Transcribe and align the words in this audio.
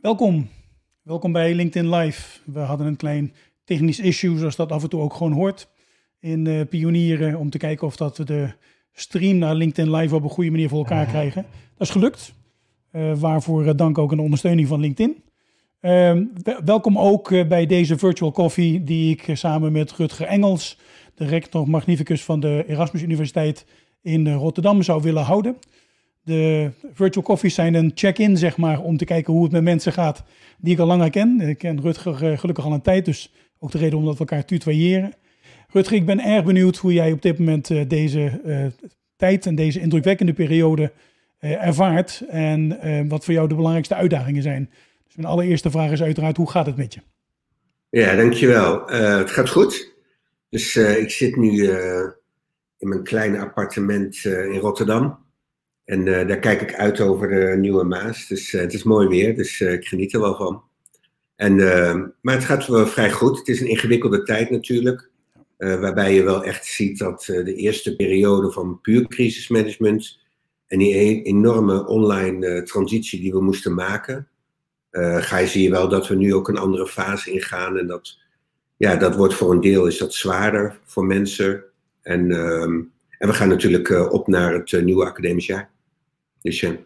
Welkom. 0.00 0.48
Welkom 1.02 1.32
bij 1.32 1.54
LinkedIn 1.54 1.94
Live. 1.94 2.38
We 2.44 2.58
hadden 2.58 2.86
een 2.86 2.96
klein 2.96 3.32
technisch 3.64 3.98
issue, 3.98 4.38
zoals 4.38 4.56
dat 4.56 4.72
af 4.72 4.82
en 4.82 4.88
toe 4.88 5.00
ook 5.00 5.14
gewoon 5.14 5.32
hoort 5.32 5.68
in 6.20 6.44
uh, 6.44 6.60
Pionieren, 6.68 7.38
om 7.38 7.50
te 7.50 7.58
kijken 7.58 7.86
of 7.86 7.96
dat 7.96 8.16
we 8.16 8.24
de 8.24 8.52
stream 8.92 9.38
naar 9.38 9.54
LinkedIn 9.54 9.94
Live 9.94 10.14
op 10.14 10.22
een 10.22 10.30
goede 10.30 10.50
manier 10.50 10.68
voor 10.68 10.78
elkaar 10.78 11.06
krijgen. 11.06 11.46
Dat 11.76 11.86
is 11.86 11.92
gelukt. 11.92 12.34
Uh, 12.92 13.18
waarvoor 13.18 13.66
uh, 13.66 13.72
dank 13.76 13.98
ook 13.98 14.10
aan 14.10 14.16
de 14.16 14.22
ondersteuning 14.22 14.68
van 14.68 14.80
LinkedIn. 14.80 15.22
Ehm, 15.80 16.24
welkom 16.64 16.98
ook 16.98 17.48
bij 17.48 17.66
deze 17.66 17.98
virtual 17.98 18.32
coffee 18.32 18.84
die 18.84 19.10
ik 19.18 19.36
samen 19.36 19.72
met 19.72 19.92
Rutger 19.92 20.26
Engels, 20.26 20.78
de 21.14 21.24
rector 21.24 21.68
magnificus 21.68 22.24
van 22.24 22.40
de 22.40 22.64
Erasmus 22.66 23.02
Universiteit 23.02 23.66
in 24.02 24.32
Rotterdam, 24.32 24.82
zou 24.82 25.02
willen 25.02 25.22
houden. 25.22 25.56
De 26.30 26.70
virtual 26.94 27.24
coffees 27.24 27.54
zijn 27.54 27.74
een 27.74 27.92
check-in, 27.94 28.36
zeg 28.36 28.56
maar, 28.56 28.80
om 28.80 28.96
te 28.96 29.04
kijken 29.04 29.32
hoe 29.32 29.42
het 29.42 29.52
met 29.52 29.62
mensen 29.62 29.92
gaat 29.92 30.22
die 30.58 30.72
ik 30.72 30.78
al 30.78 30.86
langer 30.86 31.10
ken. 31.10 31.40
Ik 31.40 31.58
ken 31.58 31.80
Rutger 31.80 32.38
gelukkig 32.38 32.64
al 32.64 32.72
een 32.72 32.82
tijd, 32.82 33.04
dus 33.04 33.32
ook 33.58 33.70
de 33.70 33.78
reden 33.78 33.98
om 33.98 34.04
dat 34.04 34.12
we 34.12 34.18
elkaar 34.18 34.44
tutoyeren. 34.44 35.12
Rutger, 35.68 35.96
ik 35.96 36.06
ben 36.06 36.24
erg 36.24 36.44
benieuwd 36.44 36.76
hoe 36.76 36.92
jij 36.92 37.12
op 37.12 37.22
dit 37.22 37.38
moment 37.38 37.70
uh, 37.70 37.88
deze 37.88 38.40
uh, 38.44 38.66
tijd 39.16 39.46
en 39.46 39.54
deze 39.54 39.80
indrukwekkende 39.80 40.32
periode 40.32 40.92
ervaart. 41.40 42.22
En 42.28 42.78
wat 43.08 43.24
voor 43.24 43.34
jou 43.34 43.48
de 43.48 43.54
belangrijkste 43.54 43.94
uitdagingen 43.94 44.42
zijn. 44.42 44.70
Dus 45.06 45.16
mijn 45.16 45.28
allereerste 45.28 45.70
vraag 45.70 45.90
is 45.90 46.02
uiteraard, 46.02 46.36
hoe 46.36 46.50
gaat 46.50 46.66
het 46.66 46.76
met 46.76 46.94
je? 46.94 47.00
Ja, 47.90 48.16
dankjewel. 48.16 48.86
het 48.86 49.30
gaat 49.30 49.48
goed. 49.48 49.94
Dus 50.48 50.76
ik 50.76 51.10
zit 51.10 51.36
nu 51.36 51.70
in 52.78 52.88
mijn 52.88 53.02
kleine 53.02 53.38
appartement 53.38 54.24
in 54.24 54.58
Rotterdam. 54.58 55.29
En 55.90 56.04
daar 56.04 56.38
kijk 56.38 56.60
ik 56.60 56.74
uit 56.74 57.00
over 57.00 57.28
de 57.28 57.56
Nieuwe 57.56 57.84
Maas. 57.84 58.26
Dus 58.26 58.52
het 58.52 58.72
is 58.72 58.82
mooi 58.82 59.08
weer, 59.08 59.36
dus 59.36 59.60
ik 59.60 59.86
geniet 59.86 60.14
er 60.14 60.20
wel 60.20 60.36
van. 60.36 60.62
En, 61.36 61.56
maar 62.20 62.34
het 62.34 62.44
gaat 62.44 62.66
wel 62.66 62.86
vrij 62.86 63.10
goed. 63.10 63.38
Het 63.38 63.48
is 63.48 63.60
een 63.60 63.68
ingewikkelde 63.68 64.22
tijd 64.22 64.50
natuurlijk. 64.50 65.10
Waarbij 65.56 66.14
je 66.14 66.22
wel 66.22 66.44
echt 66.44 66.66
ziet 66.66 66.98
dat 66.98 67.24
de 67.24 67.54
eerste 67.54 67.96
periode 67.96 68.50
van 68.50 68.80
puur 68.80 69.06
crisismanagement 69.08 70.18
en 70.66 70.78
die 70.78 70.94
e 70.94 71.22
enorme 71.22 71.86
online 71.86 72.62
transitie 72.62 73.20
die 73.20 73.32
we 73.32 73.42
moesten 73.42 73.74
maken, 73.74 74.28
ga 75.16 75.38
je 75.38 75.46
zie 75.46 75.62
je 75.62 75.70
wel 75.70 75.88
dat 75.88 76.08
we 76.08 76.14
nu 76.14 76.34
ook 76.34 76.48
een 76.48 76.58
andere 76.58 76.86
fase 76.86 77.30
ingaan. 77.32 77.78
En 77.78 77.86
dat, 77.86 78.18
ja, 78.76 78.96
dat 78.96 79.16
wordt 79.16 79.34
voor 79.34 79.50
een 79.52 79.60
deel 79.60 79.86
is 79.86 79.98
dat 79.98 80.14
zwaarder 80.14 80.78
voor 80.84 81.04
mensen. 81.04 81.64
En, 82.02 82.30
ehm, 82.30 82.80
en 83.18 83.28
we 83.28 83.32
gaan 83.32 83.48
natuurlijk 83.48 84.12
op 84.12 84.26
naar 84.26 84.54
het 84.54 84.84
nieuwe 84.84 85.04
academisch 85.04 85.46
jaar. 85.46 85.70
Dus 86.42 86.60
ja. 86.60 86.76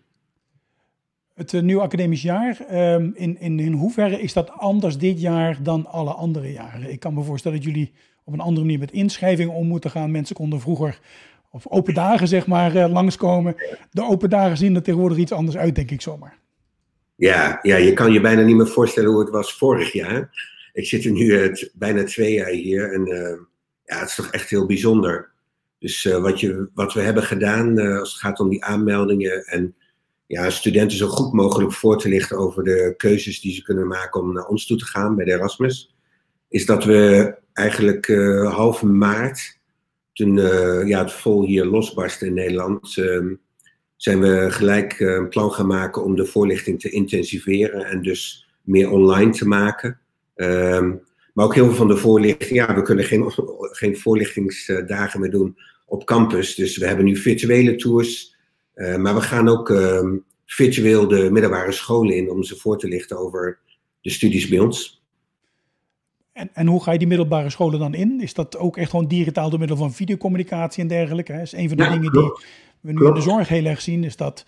Het 1.34 1.52
nieuwe 1.62 1.82
academisch 1.82 2.22
jaar, 2.22 2.58
um, 2.94 3.12
in, 3.14 3.40
in, 3.40 3.60
in 3.60 3.72
hoeverre 3.72 4.20
is 4.20 4.32
dat 4.32 4.50
anders 4.50 4.98
dit 4.98 5.20
jaar 5.20 5.62
dan 5.62 5.86
alle 5.86 6.12
andere 6.12 6.52
jaren? 6.52 6.90
Ik 6.90 7.00
kan 7.00 7.14
me 7.14 7.22
voorstellen 7.22 7.58
dat 7.58 7.66
jullie 7.66 7.92
op 8.24 8.32
een 8.32 8.40
andere 8.40 8.60
manier 8.64 8.78
met 8.78 8.92
inschrijvingen 8.92 9.54
om 9.54 9.66
moeten 9.66 9.90
gaan. 9.90 10.10
Mensen 10.10 10.36
konden 10.36 10.60
vroeger 10.60 11.00
of 11.50 11.68
open 11.68 11.94
dagen 11.94 12.28
zeg 12.28 12.46
maar 12.46 12.76
uh, 12.76 12.92
langskomen. 12.92 13.56
De 13.90 14.02
open 14.02 14.30
dagen 14.30 14.56
zien 14.56 14.74
er 14.74 14.82
tegenwoordig 14.82 15.18
iets 15.18 15.32
anders 15.32 15.56
uit, 15.56 15.74
denk 15.74 15.90
ik 15.90 16.00
zomaar. 16.00 16.38
Ja, 17.16 17.58
ja, 17.62 17.76
je 17.76 17.92
kan 17.92 18.12
je 18.12 18.20
bijna 18.20 18.42
niet 18.42 18.56
meer 18.56 18.66
voorstellen 18.66 19.10
hoe 19.10 19.20
het 19.20 19.30
was 19.30 19.56
vorig 19.56 19.92
jaar. 19.92 20.30
Ik 20.72 20.86
zit 20.86 21.04
er 21.04 21.10
nu 21.10 21.24
uh, 21.24 21.52
bijna 21.74 22.04
twee 22.04 22.32
jaar 22.32 22.50
hier 22.50 22.92
en 22.92 23.04
ja, 23.84 23.98
het 23.98 24.08
is 24.08 24.14
toch 24.14 24.30
echt 24.30 24.50
heel 24.50 24.66
bijzonder. 24.66 25.33
Dus 25.84 26.04
wat, 26.04 26.40
je, 26.40 26.68
wat 26.74 26.92
we 26.92 27.00
hebben 27.00 27.22
gedaan 27.22 27.78
als 27.78 28.12
het 28.12 28.20
gaat 28.20 28.40
om 28.40 28.48
die 28.48 28.64
aanmeldingen 28.64 29.44
en 29.44 29.74
ja, 30.26 30.50
studenten 30.50 30.98
zo 30.98 31.06
goed 31.06 31.32
mogelijk 31.32 31.72
voor 31.72 31.98
te 31.98 32.08
lichten 32.08 32.38
over 32.38 32.64
de 32.64 32.94
keuzes 32.96 33.40
die 33.40 33.54
ze 33.54 33.62
kunnen 33.62 33.86
maken 33.86 34.20
om 34.20 34.32
naar 34.32 34.46
ons 34.46 34.66
toe 34.66 34.76
te 34.76 34.84
gaan 34.84 35.16
bij 35.16 35.24
de 35.24 35.32
Erasmus, 35.32 35.94
is 36.48 36.66
dat 36.66 36.84
we 36.84 37.34
eigenlijk 37.52 38.08
uh, 38.08 38.54
half 38.54 38.82
maart, 38.82 39.60
toen 40.12 40.36
ja, 40.86 41.02
het 41.02 41.12
vol 41.12 41.44
hier 41.44 41.64
losbarstte 41.64 42.26
in 42.26 42.34
Nederland, 42.34 42.96
uh, 42.96 43.32
zijn 43.96 44.20
we 44.20 44.46
gelijk 44.50 44.92
eh, 44.92 45.14
een 45.14 45.28
plan 45.28 45.52
gaan 45.52 45.66
maken 45.66 46.04
om 46.04 46.16
de 46.16 46.26
voorlichting 46.26 46.80
te 46.80 46.90
intensiveren 46.90 47.84
en 47.84 48.02
dus 48.02 48.48
meer 48.62 48.90
online 48.90 49.32
te 49.32 49.48
maken. 49.48 50.00
Ehm, 50.34 50.94
maar 51.32 51.44
ook 51.44 51.54
heel 51.54 51.66
veel 51.66 51.74
van 51.74 51.88
de 51.88 51.96
voorlichting, 51.96 52.50
ja, 52.50 52.74
we 52.74 52.82
kunnen 52.82 53.04
geen, 53.04 53.32
geen 53.58 53.98
voorlichtingsdagen 53.98 55.20
meer 55.20 55.30
doen 55.30 55.58
op 55.84 56.04
campus. 56.04 56.54
Dus 56.54 56.76
we 56.76 56.86
hebben 56.86 57.04
nu 57.04 57.16
virtuele 57.16 57.76
tours, 57.76 58.36
maar 58.74 59.14
we 59.14 59.20
gaan 59.20 59.48
ook 59.48 59.70
ehm, 59.70 60.16
virtueel 60.46 61.08
de 61.08 61.30
middelbare 61.30 61.72
scholen 61.72 62.16
in 62.16 62.30
om 62.30 62.42
ze 62.42 62.56
voor 62.56 62.78
te 62.78 62.88
lichten 62.88 63.18
over 63.18 63.58
de 64.00 64.10
studies 64.10 64.48
bij 64.48 64.58
ons. 64.58 65.02
En, 66.32 66.50
en 66.52 66.66
hoe 66.66 66.82
ga 66.82 66.92
je 66.92 66.98
die 66.98 67.08
middelbare 67.08 67.50
scholen 67.50 67.78
dan 67.78 67.94
in? 67.94 68.20
Is 68.20 68.34
dat 68.34 68.56
ook 68.56 68.76
echt 68.76 68.90
gewoon 68.90 69.08
digitaal 69.08 69.50
door 69.50 69.58
middel 69.58 69.76
van 69.76 69.92
videocommunicatie 69.92 70.82
en 70.82 70.88
dergelijke? 70.88 71.32
Dat 71.32 71.42
is 71.42 71.52
een 71.52 71.68
van 71.68 71.76
de 71.76 71.88
dingen 71.88 72.12
die 72.12 72.32
we 72.80 72.92
nu 72.92 73.06
in 73.06 73.14
de 73.14 73.20
zorg 73.20 73.48
heel 73.48 73.64
erg 73.64 73.80
zien, 73.80 74.04
is 74.04 74.16
dat 74.16 74.46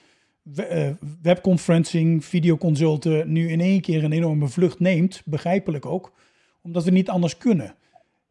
uh, 0.54 0.88
webconferencing, 1.22 2.24
videoconsulten 2.24 3.32
nu 3.32 3.48
in 3.48 3.60
één 3.60 3.80
keer 3.80 4.04
een 4.04 4.12
enorme 4.12 4.48
vlucht 4.48 4.80
neemt, 4.80 5.22
begrijpelijk 5.24 5.86
ook, 5.86 6.12
omdat 6.62 6.84
we 6.84 6.90
niet 6.90 7.08
anders 7.08 7.38
kunnen. 7.38 7.74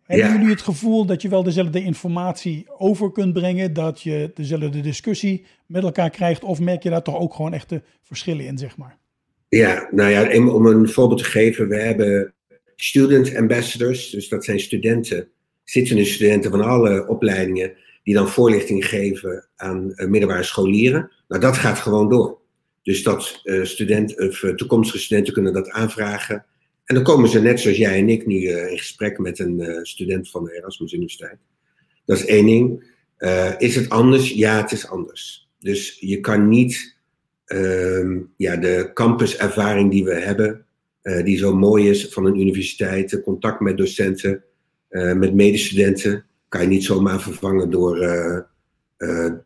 Hebben 0.06 0.32
jullie 0.32 0.50
het 0.50 0.62
gevoel 0.62 1.06
dat 1.06 1.22
je 1.22 1.30
wel 1.30 1.44
dezelfde 1.44 1.84
informatie 1.84 2.66
over 2.78 3.12
kunt 3.12 3.34
brengen, 3.34 3.74
dat 3.74 4.02
je 4.02 4.32
dezelfde 4.34 4.82
discussie 4.82 5.46
met 5.66 5.84
elkaar 5.84 6.10
krijgt, 6.10 6.44
of 6.44 6.60
merk 6.60 6.84
je 6.84 6.90
daar 6.90 7.04
toch 7.04 7.18
ook 7.18 7.34
gewoon 7.34 7.54
echte 7.54 7.84
verschillen 8.04 8.46
in, 8.46 8.58
zeg 8.58 8.78
maar? 8.78 8.98
Ja, 9.50 9.88
nou 9.92 10.10
ja, 10.10 10.44
om 10.52 10.66
een 10.66 10.90
voorbeeld 10.90 11.20
te 11.20 11.26
geven, 11.26 11.68
we 11.68 11.78
hebben 11.78 12.34
student 12.76 13.36
ambassadors, 13.36 14.10
dus 14.10 14.30
dat 14.30 14.46
zijn 14.46 14.60
studenten, 14.60 15.28
zittende 15.64 16.06
studenten 16.06 16.52
van 16.52 16.62
alle 16.62 17.08
opleidingen, 17.08 17.74
die 18.04 18.14
dan 18.14 18.30
voorlichting 18.30 18.86
geven 18.86 19.48
aan 19.56 19.94
uh, 19.96 20.08
middelbare 20.08 20.44
scholieren. 20.44 21.12
Nou, 21.28 21.42
dat 21.42 21.58
gaat 21.58 21.80
gewoon 21.80 22.10
door. 22.10 22.38
Dus 22.84 23.04
dat 23.04 23.42
uh, 23.44 23.64
student, 23.64 24.20
of, 24.20 24.44
uh, 24.44 24.54
toekomstige 24.54 25.00
studenten 25.00 25.34
kunnen 25.34 25.54
dat 25.54 25.70
aanvragen. 25.70 26.46
En 26.86 26.96
dan 26.96 27.04
komen 27.04 27.30
ze 27.30 27.42
net 27.42 27.60
zoals 27.60 27.78
jij 27.78 27.98
en 27.98 28.10
ik 28.10 28.26
nu 28.26 28.50
in 28.50 28.78
gesprek 28.78 29.18
met 29.20 29.40
een 29.40 29.80
student 29.82 30.30
van 30.30 30.44
de 30.44 30.56
Erasmus 30.56 30.94
Universiteit. 30.94 31.38
Dat 32.06 32.18
is 32.18 32.26
één 32.26 32.46
ding. 32.46 32.94
is 33.58 33.76
het 33.76 33.90
anders? 33.90 34.32
Ja, 34.32 34.62
het 34.62 34.72
is 34.72 34.88
anders. 34.88 35.50
Dus 35.60 35.98
je 36.00 36.20
kan 36.20 36.48
niet 36.48 36.98
ehm, 37.46 38.20
ja, 38.38 38.56
de 38.56 38.92
campuservaring 38.94 39.92
die 39.92 40.04
we 40.04 40.14
hebben, 40.14 40.66
die 41.24 41.38
zo 41.38 41.56
mooi 41.56 41.90
is 41.90 42.08
van 42.08 42.26
een 42.26 42.40
universiteit, 42.40 43.22
contact 43.24 43.60
met 43.60 43.78
docenten, 43.78 44.44
met 44.90 45.34
medestudenten, 45.34 46.26
kan 46.48 46.62
je 46.62 46.68
niet 46.68 46.84
zomaar 46.84 47.22
vervangen 47.22 47.70
door, 47.70 47.98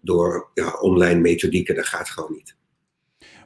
door 0.01 0.49
ja, 0.53 0.79
online 0.79 1.19
methodieken. 1.19 1.75
Dat 1.75 1.85
gaat 1.85 2.09
gewoon 2.09 2.31
niet. 2.31 2.55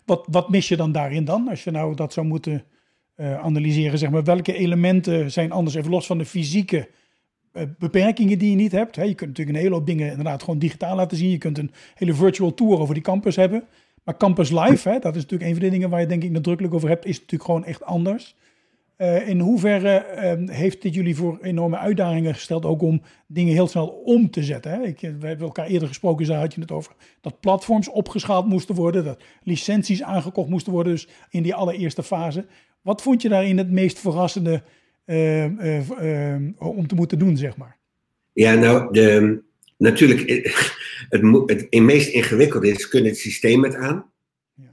Wat, 0.05 0.27
wat 0.31 0.49
mis 0.49 0.67
je 0.67 0.77
dan 0.77 0.91
daarin 0.91 1.25
dan, 1.25 1.47
als 1.47 1.63
je 1.63 1.71
nou 1.71 1.95
dat 1.95 2.13
zou 2.13 2.27
moeten 2.27 2.65
analyseren? 3.17 3.99
Zeg 3.99 4.09
maar, 4.09 4.23
welke 4.23 4.53
elementen 4.53 5.31
zijn 5.31 5.51
anders, 5.51 5.75
even 5.75 5.91
los 5.91 6.05
van 6.05 6.17
de 6.17 6.25
fysieke 6.25 6.89
beperkingen 7.77 8.37
die 8.37 8.49
je 8.49 8.55
niet 8.55 8.71
hebt? 8.71 8.95
Je 8.95 9.01
kunt 9.01 9.29
natuurlijk 9.29 9.57
een 9.57 9.63
hele 9.63 9.75
hoop 9.75 9.85
dingen 9.85 10.09
inderdaad 10.09 10.43
gewoon 10.43 10.59
digitaal 10.59 10.95
laten 10.95 11.17
zien. 11.17 11.29
Je 11.29 11.37
kunt 11.37 11.57
een 11.57 11.71
hele 11.93 12.13
virtual 12.13 12.53
tour 12.53 12.79
over 12.79 12.93
die 12.93 13.03
campus 13.03 13.35
hebben. 13.35 13.63
Maar 14.03 14.17
Campus 14.17 14.51
Live, 14.51 14.89
hè, 14.89 14.99
dat 14.99 15.15
is 15.15 15.21
natuurlijk 15.21 15.49
een 15.49 15.55
van 15.55 15.65
de 15.65 15.69
dingen 15.69 15.89
waar 15.89 15.99
je 15.99 16.07
denk 16.07 16.23
ik 16.23 16.31
nadrukkelijk 16.31 16.73
over 16.73 16.89
hebt, 16.89 17.05
is 17.05 17.15
natuurlijk 17.15 17.43
gewoon 17.43 17.65
echt 17.65 17.83
anders. 17.83 18.35
Uh, 18.97 19.27
in 19.27 19.39
hoeverre 19.39 20.05
uh, 20.39 20.55
heeft 20.55 20.81
dit 20.81 20.93
jullie 20.93 21.15
voor 21.15 21.39
enorme 21.41 21.77
uitdagingen 21.77 22.33
gesteld, 22.33 22.65
ook 22.65 22.81
om 22.81 23.01
dingen 23.27 23.53
heel 23.53 23.67
snel 23.67 23.87
om 23.87 24.29
te 24.29 24.43
zetten? 24.43 24.71
Hè? 24.71 24.83
Ik, 24.83 24.99
we 24.99 25.27
hebben 25.27 25.45
elkaar 25.45 25.67
eerder 25.67 25.87
gesproken, 25.87 26.27
daar 26.27 26.39
had 26.39 26.53
je 26.53 26.61
het 26.61 26.71
over 26.71 26.93
dat 27.21 27.39
platforms 27.39 27.89
opgeschaald 27.89 28.45
moesten 28.45 28.75
worden, 28.75 29.03
dat 29.03 29.23
licenties 29.43 30.03
aangekocht 30.03 30.49
moesten 30.49 30.73
worden, 30.73 30.93
dus 30.93 31.07
in 31.29 31.43
die 31.43 31.55
allereerste 31.55 32.03
fase. 32.03 32.45
Wat 32.83 33.01
vond 33.01 33.21
je 33.21 33.29
daarin 33.29 33.57
het 33.57 33.71
meest 33.71 33.99
verrassende 33.99 34.63
uh, 35.05 35.45
om 36.57 36.87
te 36.87 36.95
moeten 36.95 37.19
doen, 37.19 37.37
zeg 37.37 37.57
maar? 37.57 37.77
Ja, 38.33 38.53
nou, 38.53 38.93
de, 38.93 39.41
natuurlijk, 39.77 40.29
het, 40.29 40.75
het, 41.09 41.67
het 41.69 41.81
meest 41.81 42.09
ingewikkelde 42.09 42.69
is, 42.69 42.87
kunnen 42.87 43.09
het 43.09 43.19
systeem 43.19 43.63
het 43.63 43.75
aan? 43.75 44.11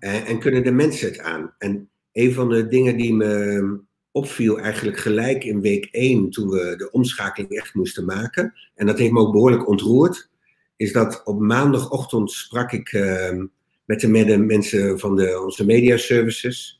Ja. 0.00 0.24
En 0.26 0.38
kunnen 0.38 0.64
de 0.64 0.70
mensen 0.70 1.08
het 1.08 1.18
aan? 1.18 1.54
En 1.58 1.88
een 2.12 2.32
van 2.32 2.48
de 2.48 2.66
dingen 2.66 2.96
die 2.96 3.14
me 3.14 3.80
opviel 4.10 4.58
eigenlijk 4.58 4.98
gelijk 4.98 5.44
in 5.44 5.60
week 5.60 5.88
1, 5.90 6.30
toen 6.30 6.48
we 6.48 6.74
de 6.76 6.90
omschakeling 6.90 7.50
echt 7.50 7.74
moesten 7.74 8.04
maken, 8.04 8.54
en 8.74 8.86
dat 8.86 8.98
heeft 8.98 9.12
me 9.12 9.20
ook 9.20 9.32
behoorlijk 9.32 9.68
ontroerd, 9.68 10.30
is 10.76 10.92
dat 10.92 11.22
op 11.24 11.40
maandagochtend 11.40 12.30
sprak 12.30 12.72
ik 12.72 12.92
uh, 12.92 13.42
met 13.84 14.00
de 14.00 14.38
mensen 14.38 14.98
van 14.98 15.16
de, 15.16 15.42
onze 15.44 15.64
media 15.64 15.96
services. 15.96 16.79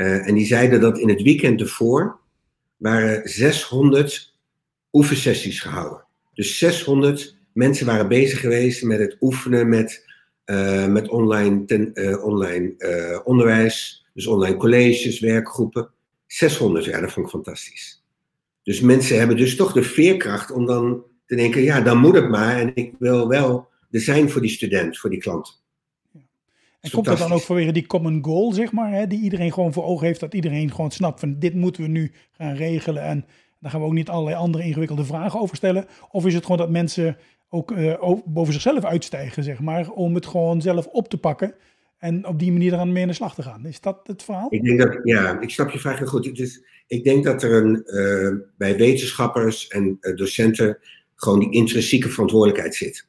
Uh, 0.00 0.28
en 0.28 0.34
die 0.34 0.46
zeiden 0.46 0.80
dat 0.80 0.98
in 0.98 1.08
het 1.08 1.22
weekend 1.22 1.60
ervoor 1.60 2.18
waren 2.76 3.28
600 3.28 4.34
oefensessies 4.92 5.60
gehouden. 5.60 6.04
Dus 6.34 6.58
600 6.58 7.36
mensen 7.52 7.86
waren 7.86 8.08
bezig 8.08 8.40
geweest 8.40 8.82
met 8.82 8.98
het 8.98 9.16
oefenen 9.20 9.68
met, 9.68 10.06
uh, 10.46 10.86
met 10.86 11.08
online, 11.08 11.90
uh, 11.94 12.24
online 12.24 13.22
onderwijs. 13.24 14.06
Dus 14.14 14.26
online 14.26 14.56
colleges, 14.56 15.20
werkgroepen. 15.20 15.90
600, 16.26 16.84
ja, 16.84 17.00
dat 17.00 17.12
vond 17.12 17.26
ik 17.26 17.32
fantastisch. 17.32 18.04
Dus 18.62 18.80
mensen 18.80 19.18
hebben 19.18 19.36
dus 19.36 19.56
toch 19.56 19.72
de 19.72 19.82
veerkracht 19.82 20.50
om 20.50 20.66
dan 20.66 21.02
te 21.26 21.36
denken, 21.36 21.62
ja, 21.62 21.80
dan 21.80 21.98
moet 21.98 22.14
het 22.14 22.28
maar. 22.28 22.56
En 22.56 22.70
ik 22.74 22.92
wil 22.98 23.28
wel 23.28 23.68
er 23.90 24.00
zijn 24.00 24.30
voor 24.30 24.40
die 24.40 24.50
student, 24.50 24.98
voor 24.98 25.10
die 25.10 25.18
klant. 25.18 25.62
En 26.80 26.90
komt 26.90 27.04
dat 27.04 27.18
dan 27.18 27.32
ook 27.32 27.40
vanwege 27.40 27.72
die 27.72 27.86
common 27.86 28.24
goal, 28.24 28.52
zeg 28.52 28.72
maar, 28.72 28.92
hè, 28.92 29.06
die 29.06 29.20
iedereen 29.20 29.52
gewoon 29.52 29.72
voor 29.72 29.84
ogen 29.84 30.06
heeft, 30.06 30.20
dat 30.20 30.34
iedereen 30.34 30.70
gewoon 30.70 30.90
snapt 30.90 31.20
van 31.20 31.38
dit 31.38 31.54
moeten 31.54 31.82
we 31.82 31.88
nu 31.88 32.12
gaan 32.32 32.54
regelen 32.54 33.02
en 33.02 33.24
daar 33.60 33.70
gaan 33.70 33.80
we 33.80 33.86
ook 33.86 33.92
niet 33.92 34.08
allerlei 34.08 34.36
andere 34.36 34.64
ingewikkelde 34.64 35.04
vragen 35.04 35.40
over 35.40 35.56
stellen? 35.56 35.86
Of 36.10 36.26
is 36.26 36.34
het 36.34 36.42
gewoon 36.42 36.58
dat 36.58 36.70
mensen 36.70 37.16
ook 37.48 37.70
uh, 37.70 38.14
boven 38.24 38.52
zichzelf 38.52 38.84
uitstijgen, 38.84 39.42
zeg 39.42 39.60
maar, 39.60 39.90
om 39.90 40.14
het 40.14 40.26
gewoon 40.26 40.62
zelf 40.62 40.86
op 40.86 41.08
te 41.08 41.18
pakken 41.18 41.54
en 41.98 42.26
op 42.26 42.38
die 42.38 42.52
manier 42.52 42.72
eraan 42.72 42.92
mee 42.92 43.02
aan 43.02 43.08
de 43.08 43.14
slag 43.14 43.34
te 43.34 43.42
gaan? 43.42 43.66
Is 43.66 43.80
dat 43.80 44.00
het 44.02 44.22
verhaal? 44.22 44.46
Ik 44.50 44.64
denk 44.64 44.78
dat, 44.78 45.00
ja, 45.02 45.40
ik 45.40 45.50
snap 45.50 45.70
je 45.70 45.78
vraag 45.78 45.98
heel 45.98 46.06
goed. 46.06 46.36
Dus 46.36 46.64
ik 46.86 47.04
denk 47.04 47.24
dat 47.24 47.42
er 47.42 47.52
een, 47.52 47.82
uh, 47.86 48.46
bij 48.56 48.76
wetenschappers 48.76 49.68
en 49.68 49.96
uh, 50.00 50.16
docenten 50.16 50.78
gewoon 51.14 51.38
die 51.38 51.52
intrinsieke 51.52 52.08
verantwoordelijkheid 52.08 52.74
zit. 52.74 53.08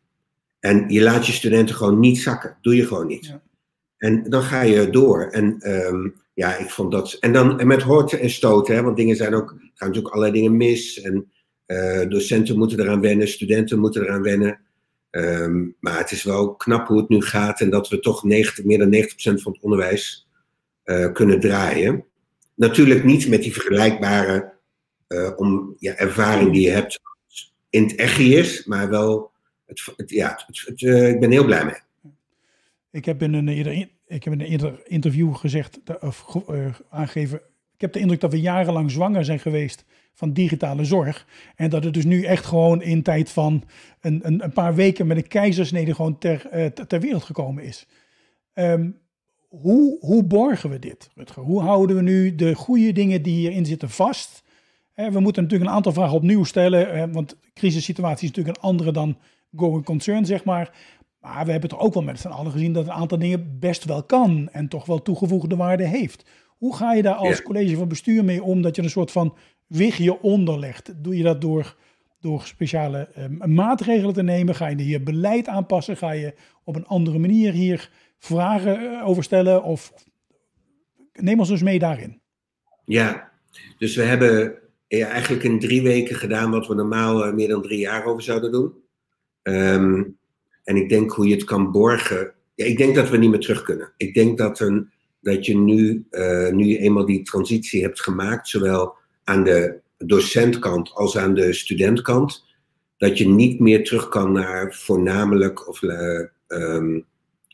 En 0.60 0.90
je 0.90 1.02
laat 1.02 1.26
je 1.26 1.32
studenten 1.32 1.76
gewoon 1.76 2.00
niet 2.00 2.20
zakken. 2.20 2.58
Doe 2.62 2.76
je 2.76 2.86
gewoon 2.86 3.08
niet. 3.08 3.26
Ja. 3.26 3.42
En 4.00 4.24
dan 4.24 4.42
ga 4.42 4.62
je 4.62 4.90
door. 4.90 5.26
En 5.26 5.72
um, 5.88 6.16
ja, 6.34 6.58
ik 6.58 6.70
vond 6.70 6.92
dat. 6.92 7.14
En 7.20 7.34
dan 7.34 7.60
en 7.60 7.68
met 7.68 7.82
horten 7.82 8.20
en 8.20 8.30
stoten, 8.30 8.76
hè, 8.76 8.82
want 8.82 8.98
dingen 8.98 9.16
zijn 9.16 9.34
ook. 9.34 9.50
gaan 9.50 9.88
natuurlijk 9.88 10.14
allerlei 10.14 10.40
dingen 10.40 10.58
mis. 10.58 11.02
En 11.02 11.32
uh, 11.68 12.10
docenten 12.10 12.58
moeten 12.58 12.80
eraan 12.80 13.02
wennen, 13.02 13.28
studenten 13.28 13.80
moeten 13.80 14.04
eraan 14.04 14.22
wennen. 14.22 14.60
Um, 15.12 15.76
maar 15.80 15.98
het 15.98 16.12
is 16.12 16.24
wel 16.24 16.56
knap 16.56 16.88
hoe 16.88 16.98
het 16.98 17.10
nu 17.10 17.22
gaat 17.22 17.62
en 17.62 17.70
dat 17.70 17.90
we 17.90 18.00
toch 18.00 18.24
90, 18.24 18.66
meer 18.66 18.78
dan 18.78 18.94
90% 18.94 19.42
van 19.42 19.52
het 19.52 19.62
onderwijs 19.62 20.28
uh, 20.86 21.12
kunnen 21.12 21.40
draaien. 21.40 22.06
Natuurlijk 22.56 23.04
niet 23.04 23.28
met 23.28 23.42
die 23.42 23.54
vergelijkbare 23.54 24.54
uh, 25.08 25.32
om, 25.36 25.76
ja, 25.80 25.96
ervaring 25.96 26.52
die 26.52 26.62
je 26.62 26.70
hebt 26.70 27.00
in 27.70 27.84
het 27.84 27.98
EGIS, 27.98 28.66
maar 28.66 28.90
wel. 28.90 29.32
Het, 29.66 30.10
ja, 30.10 30.40
het, 30.46 30.82
ik 30.82 31.20
ben 31.20 31.32
heel 31.32 31.46
blij 31.46 31.66
mee. 31.66 31.82
Ik 32.92 33.06
heb 33.06 33.22
in 33.22 33.34
een 33.34 33.48
eerder, 33.48 33.90
ik 34.08 34.24
heb 34.24 34.34
in 34.34 34.42
een 34.42 34.80
interview 34.86 35.36
gezegd, 35.36 35.80
of 36.00 36.44
uh, 36.50 36.66
aangegeven, 36.90 37.42
ik 37.74 37.82
heb 37.82 37.94
de 37.94 38.00
indruk 38.00 38.20
dat 38.20 38.32
we 38.32 38.42
jarenlang 38.42 38.92
zwanger 38.92 39.26
zijn 39.26 39.40
geweest 39.40 39.86
van 40.14 40.34
digitale 40.34 40.86
zorg. 40.86 41.28
En 41.56 41.70
dat 41.70 41.84
het 41.84 41.94
dus 41.94 42.06
nu 42.06 42.24
echt 42.24 42.46
gewoon 42.46 42.82
in 42.82 43.04
tijd 43.04 43.30
van 43.30 43.64
een, 44.02 44.20
een, 44.24 44.44
een 44.44 44.54
paar 44.54 44.76
weken 44.76 45.08
met 45.08 45.18
een 45.18 45.28
keizersnede 45.28 45.96
gewoon 45.96 46.18
ter, 46.18 46.48
uh, 46.54 46.66
ter 46.66 47.00
wereld 47.00 47.24
gekomen 47.24 47.64
is. 47.64 47.88
Um, 48.54 49.00
hoe, 49.48 49.98
hoe 50.00 50.24
borgen 50.24 50.70
we 50.70 50.80
dit? 50.80 51.10
Hoe 51.36 51.62
houden 51.62 51.96
we 51.96 52.02
nu 52.02 52.36
de 52.36 52.56
goede 52.56 52.92
dingen 52.92 53.22
die 53.22 53.36
hierin 53.36 53.66
zitten 53.66 53.90
vast? 53.90 54.44
we 54.96 55.20
moeten 55.20 55.44
natuurlijk 55.44 55.70
een 55.70 55.76
aantal 55.76 55.94
vragen 55.94 56.16
opnieuw 56.16 56.44
stellen, 56.44 57.12
want 57.12 57.36
crisissituatie 57.54 58.30
is 58.30 58.36
natuurlijk 58.36 58.58
een 58.58 58.64
andere 58.64 58.92
dan 58.92 59.18
going 59.56 59.86
concern, 59.86 60.26
zeg 60.26 60.44
maar. 60.44 60.72
Maar 61.20 61.46
we 61.46 61.52
hebben 61.52 61.70
toch 61.70 61.80
ook 61.80 61.94
wel 61.94 62.04
met 62.04 62.20
z'n 62.20 62.28
allen 62.28 62.52
gezien 62.52 62.74
dat 62.74 62.86
een 62.86 62.92
aantal 62.92 63.20
dingen 63.20 63.60
best 63.60 63.86
wel 63.86 64.04
kan 64.04 64.50
en 64.52 64.68
toch 64.68 64.86
wel 64.86 65.02
toegevoegde 65.02 65.56
waarde 65.56 65.84
heeft. 65.86 66.26
Hoe 66.48 66.76
ga 66.76 66.94
je 66.94 67.02
daar 67.02 67.16
als 67.16 67.42
college 67.42 67.76
van 67.76 67.88
bestuur 67.88 68.24
mee 68.24 68.44
om 68.44 68.62
dat 68.62 68.76
je 68.76 68.82
een 68.82 68.90
soort 68.90 69.12
van 69.12 69.38
wigje 69.68 70.22
onderlegt? 70.22 71.04
Doe 71.04 71.18
je 71.18 71.24
dat 71.24 71.42
door, 71.42 71.76
door 72.20 72.42
speciale 72.42 73.08
eh, 73.08 73.28
maatregelen 73.48 74.14
te 74.14 74.24
nemen? 74.24 74.56
Ga 74.56 74.68
je 74.68 74.82
hier 74.82 75.04
beleid 75.04 75.48
aanpassen? 75.48 75.98
Ga 75.98 76.12
je 76.12 76.34
op 76.64 76.76
een 76.76 76.86
andere 76.86 77.20
manier 77.20 77.52
hier 77.52 77.90
vragen 78.18 78.80
eh, 78.80 79.08
over 79.08 79.24
stellen? 79.24 79.64
Of 79.64 79.94
neem 81.14 81.40
ons 81.40 81.50
dus 81.50 81.62
mee 81.62 81.80
daarin. 81.80 82.22
Ja, 82.86 83.32
dus 83.78 83.96
we 83.96 84.04
hebben 84.04 84.60
ja, 84.88 85.08
eigenlijk 85.08 85.44
in 85.44 85.60
drie 85.60 85.82
weken 85.82 86.16
gedaan 86.16 86.52
wat 86.52 86.68
we 86.68 86.76
normaal 86.76 87.28
uh, 87.28 87.34
meer 87.34 87.48
dan 87.48 87.62
drie 87.62 87.80
jaar 87.80 88.06
over 88.06 88.24
zouden 88.24 88.52
doen. 88.52 88.74
Um, 89.42 90.19
en 90.70 90.76
ik 90.76 90.90
denk 90.90 91.12
hoe 91.12 91.28
je 91.28 91.36
het 91.36 91.44
kan 91.44 91.72
borgen. 91.72 92.34
Ja, 92.56 92.66
ik 92.66 92.78
denk 92.78 92.96
dat 92.96 93.10
we 93.10 93.18
niet 93.18 93.30
meer 93.30 93.40
terug 93.40 93.62
kunnen. 93.62 93.92
Ik 93.98 94.14
denk 94.14 94.38
dat, 94.38 94.60
een, 94.60 94.90
dat 95.22 95.46
je 95.46 95.58
nu, 95.58 96.06
uh, 96.12 96.50
nu 96.50 96.66
je 96.66 96.78
eenmaal 96.78 97.06
die 97.06 97.24
transitie 97.24 97.82
hebt 97.82 98.02
gemaakt, 98.02 98.48
zowel 98.48 98.94
aan 99.24 99.44
de 99.44 99.80
docentkant 99.98 100.92
als 100.94 101.18
aan 101.18 101.34
de 101.34 101.54
studentkant, 101.54 102.46
dat 102.98 103.18
je 103.18 103.28
niet 103.28 103.60
meer 103.60 103.84
terug 103.84 104.10
kan 104.10 104.32
naar 104.32 104.74
voornamelijk 104.74 105.68
of 105.68 105.82
uh, 105.82 106.26
um, 106.48 107.06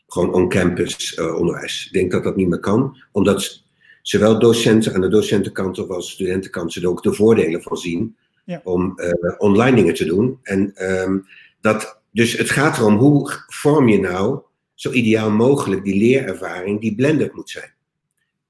gewoon 0.06 0.32
on-campus 0.32 1.18
uh, 1.18 1.38
onderwijs. 1.38 1.86
Ik 1.86 1.92
denk 1.92 2.10
dat 2.10 2.24
dat 2.24 2.36
niet 2.36 2.48
meer 2.48 2.60
kan, 2.60 2.96
omdat 3.12 3.62
zowel 4.02 4.38
docenten 4.38 4.94
aan 4.94 5.00
de 5.00 5.08
docentenkant 5.08 5.78
als 5.88 6.10
studentenkant 6.10 6.74
er 6.74 6.88
ook 6.88 7.02
de 7.02 7.12
voordelen 7.12 7.62
van 7.62 7.76
zien 7.76 8.16
ja. 8.44 8.60
om 8.64 9.00
online 9.38 9.76
dingen 9.76 9.94
te 9.94 10.04
doen. 10.04 10.38
En 10.42 10.92
um, 11.02 11.26
dat 11.60 12.04
dus 12.16 12.32
het 12.32 12.50
gaat 12.50 12.78
erom 12.78 12.96
hoe 12.96 13.32
vorm 13.46 13.88
je 13.88 14.00
nou 14.00 14.40
zo 14.74 14.90
ideaal 14.90 15.30
mogelijk 15.30 15.84
die 15.84 15.98
leerervaring 15.98 16.80
die 16.80 16.94
blended 16.94 17.34
moet 17.34 17.50
zijn. 17.50 17.74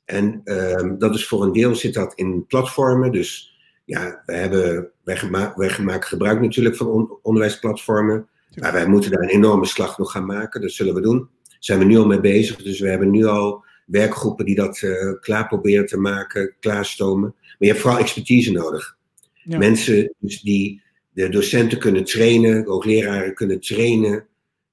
En 0.04 0.40
um, 0.44 0.98
dat 0.98 1.14
is 1.14 1.26
voor 1.26 1.42
een 1.42 1.52
deel 1.52 1.74
zit 1.74 1.94
dat 1.94 2.14
in 2.14 2.46
platformen. 2.46 3.12
Dus 3.12 3.58
ja, 3.84 4.22
we 4.26 4.32
hebben, 4.32 4.90
wij, 5.04 5.16
gema 5.16 5.52
wij 5.56 5.78
maken 5.80 6.08
gebruik 6.08 6.40
natuurlijk 6.40 6.76
van 6.76 6.86
on 6.86 7.18
onderwijsplatformen. 7.22 8.28
Maar 8.54 8.72
wij 8.72 8.86
moeten 8.86 9.10
daar 9.10 9.22
een 9.22 9.28
enorme 9.28 9.66
slag 9.66 9.98
nog 9.98 10.10
gaan 10.10 10.26
maken. 10.26 10.60
Dat 10.60 10.70
zullen 10.70 10.94
we 10.94 11.00
doen. 11.00 11.18
Daar 11.18 11.56
zijn 11.58 11.78
we 11.78 11.84
nu 11.84 11.96
al 11.96 12.06
mee 12.06 12.20
bezig. 12.20 12.56
Dus 12.56 12.80
we 12.80 12.88
hebben 12.88 13.10
nu 13.10 13.24
al 13.24 13.64
werkgroepen 13.86 14.44
die 14.44 14.54
dat 14.54 14.82
uh, 14.82 15.20
klaar 15.20 15.46
proberen 15.48 15.86
te 15.86 15.98
maken, 15.98 16.54
klaarstomen. 16.60 17.34
Maar 17.40 17.56
je 17.58 17.66
hebt 17.66 17.80
vooral 17.80 17.98
expertise 18.00 18.52
nodig. 18.52 18.96
Ja. 19.32 19.58
Mensen 19.58 20.14
dus 20.18 20.40
die 20.40 20.82
de 21.16 21.28
docenten 21.28 21.78
kunnen 21.78 22.04
trainen, 22.04 22.64
hoogleraren 22.64 23.34
kunnen 23.34 23.60
trainen 23.60 24.26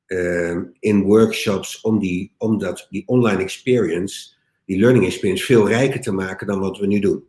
uh, 0.07 0.57
in 0.79 1.01
workshops 1.01 1.81
om, 1.81 1.99
die, 1.99 2.33
om 2.37 2.57
dat, 2.57 2.87
die 2.89 3.03
online 3.05 3.41
experience, 3.41 4.29
die 4.65 4.79
learning 4.79 5.05
experience, 5.05 5.45
veel 5.45 5.67
rijker 5.67 6.01
te 6.01 6.11
maken 6.11 6.47
dan 6.47 6.59
wat 6.59 6.77
we 6.77 6.87
nu 6.87 6.99
doen. 6.99 7.23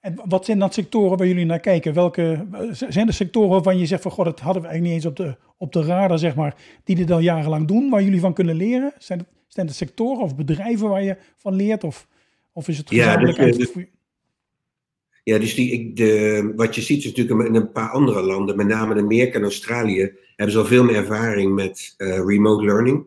En 0.00 0.20
wat 0.24 0.44
zijn 0.44 0.58
dan 0.58 0.72
sectoren 0.72 1.18
waar 1.18 1.26
jullie 1.26 1.44
naar 1.44 1.60
kijken? 1.60 1.94
Welke 1.94 2.46
zijn 2.88 3.06
er 3.06 3.14
sectoren 3.14 3.50
waarvan 3.50 3.78
je 3.78 3.86
zegt 3.86 4.02
van 4.02 4.10
god, 4.10 4.24
dat 4.24 4.40
hadden 4.40 4.62
we 4.62 4.68
eigenlijk 4.68 4.96
niet 4.96 5.04
eens 5.04 5.20
op 5.20 5.26
de, 5.26 5.36
op 5.56 5.72
de 5.72 5.82
radar, 5.82 6.18
zeg 6.18 6.34
maar, 6.34 6.56
die 6.84 6.96
dit 6.96 7.10
al 7.10 7.18
jarenlang 7.18 7.68
doen, 7.68 7.90
waar 7.90 8.02
jullie 8.02 8.20
van 8.20 8.34
kunnen 8.34 8.56
leren? 8.56 8.92
Zijn 8.98 9.26
zijn 9.52 9.66
het 9.66 9.76
sectoren 9.76 10.22
of 10.22 10.36
bedrijven 10.36 10.88
waar 10.88 11.02
je 11.02 11.16
van 11.36 11.54
leert? 11.54 11.84
Of, 11.84 12.06
of 12.52 12.68
is 12.68 12.78
het 12.78 12.88
gezamenlijk 12.88 13.38
ja, 13.38 13.44
dus, 13.44 13.72
ja, 15.22 15.38
dus 15.38 15.54
die, 15.54 15.92
de, 15.92 16.52
wat 16.56 16.74
je 16.74 16.80
ziet 16.80 17.04
is 17.04 17.12
natuurlijk 17.14 17.48
in 17.48 17.54
een 17.54 17.72
paar 17.72 17.88
andere 17.88 18.22
landen, 18.22 18.56
met 18.56 18.66
name 18.66 18.94
in 18.94 19.02
Amerika 19.02 19.34
en 19.34 19.42
Australië, 19.42 20.12
hebben 20.36 20.54
ze 20.54 20.58
al 20.58 20.66
veel 20.66 20.84
meer 20.84 20.94
ervaring 20.94 21.54
met 21.54 21.94
uh, 21.98 22.18
remote 22.26 22.64
learning. 22.64 23.06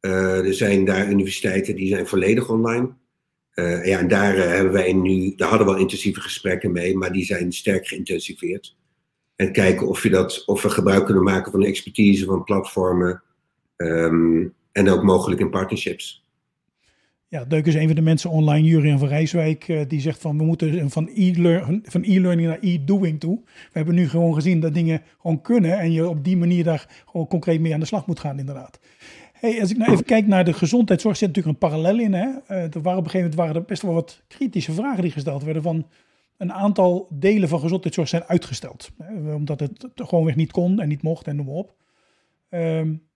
Uh, 0.00 0.46
er 0.46 0.54
zijn 0.54 0.84
daar 0.84 1.10
universiteiten 1.10 1.76
die 1.76 1.88
zijn 1.88 2.06
volledig 2.06 2.50
online. 2.50 2.94
Uh, 3.54 3.86
ja, 3.86 3.98
en 3.98 4.08
daar 4.08 4.36
hebben 4.36 4.72
wij 4.72 4.92
nu, 4.92 5.34
daar 5.36 5.48
hadden 5.48 5.66
we 5.66 5.72
al 5.72 5.78
intensieve 5.80 6.20
gesprekken 6.20 6.72
mee, 6.72 6.96
maar 6.96 7.12
die 7.12 7.24
zijn 7.24 7.52
sterk 7.52 7.86
geïntensiveerd. 7.86 8.76
En 9.36 9.52
kijken 9.52 9.88
of, 9.88 10.02
je 10.02 10.10
dat, 10.10 10.42
of 10.46 10.62
we 10.62 10.70
gebruik 10.70 11.04
kunnen 11.04 11.22
maken 11.22 11.50
van 11.50 11.60
de 11.60 11.66
expertise 11.66 12.24
van 12.24 12.44
platformen 12.44 13.22
um, 13.76 14.54
en 14.72 14.90
ook 14.90 15.02
mogelijk 15.02 15.40
in 15.40 15.50
partnerships. 15.50 16.27
Ja, 17.30 17.44
Deuk 17.44 17.66
is 17.66 17.74
een 17.74 17.86
van 17.86 17.96
de 17.96 18.02
mensen 18.02 18.30
online, 18.30 18.68
Jurien 18.68 18.98
van 18.98 19.08
Rijswijk, 19.08 19.68
uh, 19.68 19.80
die 19.88 20.00
zegt 20.00 20.20
van 20.20 20.38
we 20.38 20.44
moeten 20.44 20.90
van 20.90 21.08
e-learning 21.14 22.48
naar 22.48 22.58
e-doing 22.60 23.20
toe. 23.20 23.40
We 23.44 23.70
hebben 23.72 23.94
nu 23.94 24.08
gewoon 24.08 24.34
gezien 24.34 24.60
dat 24.60 24.74
dingen 24.74 25.02
gewoon 25.20 25.40
kunnen 25.40 25.78
en 25.78 25.92
je 25.92 26.08
op 26.08 26.24
die 26.24 26.36
manier 26.36 26.64
daar 26.64 27.02
gewoon 27.06 27.26
concreet 27.26 27.60
mee 27.60 27.74
aan 27.74 27.80
de 27.80 27.86
slag 27.86 28.06
moet 28.06 28.20
gaan 28.20 28.38
inderdaad. 28.38 28.80
Hey, 29.32 29.60
als 29.60 29.70
ik 29.70 29.76
nou 29.76 29.92
even 29.92 30.04
kijk 30.04 30.26
naar 30.26 30.44
de 30.44 30.52
gezondheidszorg, 30.52 31.16
zit 31.16 31.28
natuurlijk 31.28 31.54
een 31.54 31.68
parallel 31.68 31.98
in. 31.98 32.12
Hè? 32.12 32.26
Uh, 32.26 32.34
er 32.48 32.82
waren 32.82 32.98
op 32.98 33.04
een 33.04 33.10
gegeven 33.10 33.18
moment 33.18 33.34
waren 33.34 33.54
er 33.54 33.64
best 33.64 33.82
wel 33.82 33.94
wat 33.94 34.22
kritische 34.28 34.72
vragen 34.72 35.02
die 35.02 35.12
gesteld 35.12 35.42
werden 35.42 35.62
van 35.62 35.86
een 36.36 36.52
aantal 36.52 37.06
delen 37.10 37.48
van 37.48 37.60
gezondheidszorg 37.60 38.08
zijn 38.08 38.24
uitgesteld. 38.24 38.90
Hè? 39.02 39.34
Omdat 39.34 39.60
het 39.60 39.86
gewoonweg 39.94 40.36
niet 40.36 40.52
kon 40.52 40.80
en 40.80 40.88
niet 40.88 41.02
mocht 41.02 41.26
en 41.26 41.36
noem 41.36 41.46
maar 41.46 41.54
op. 41.54 41.74
Um, 42.50 43.07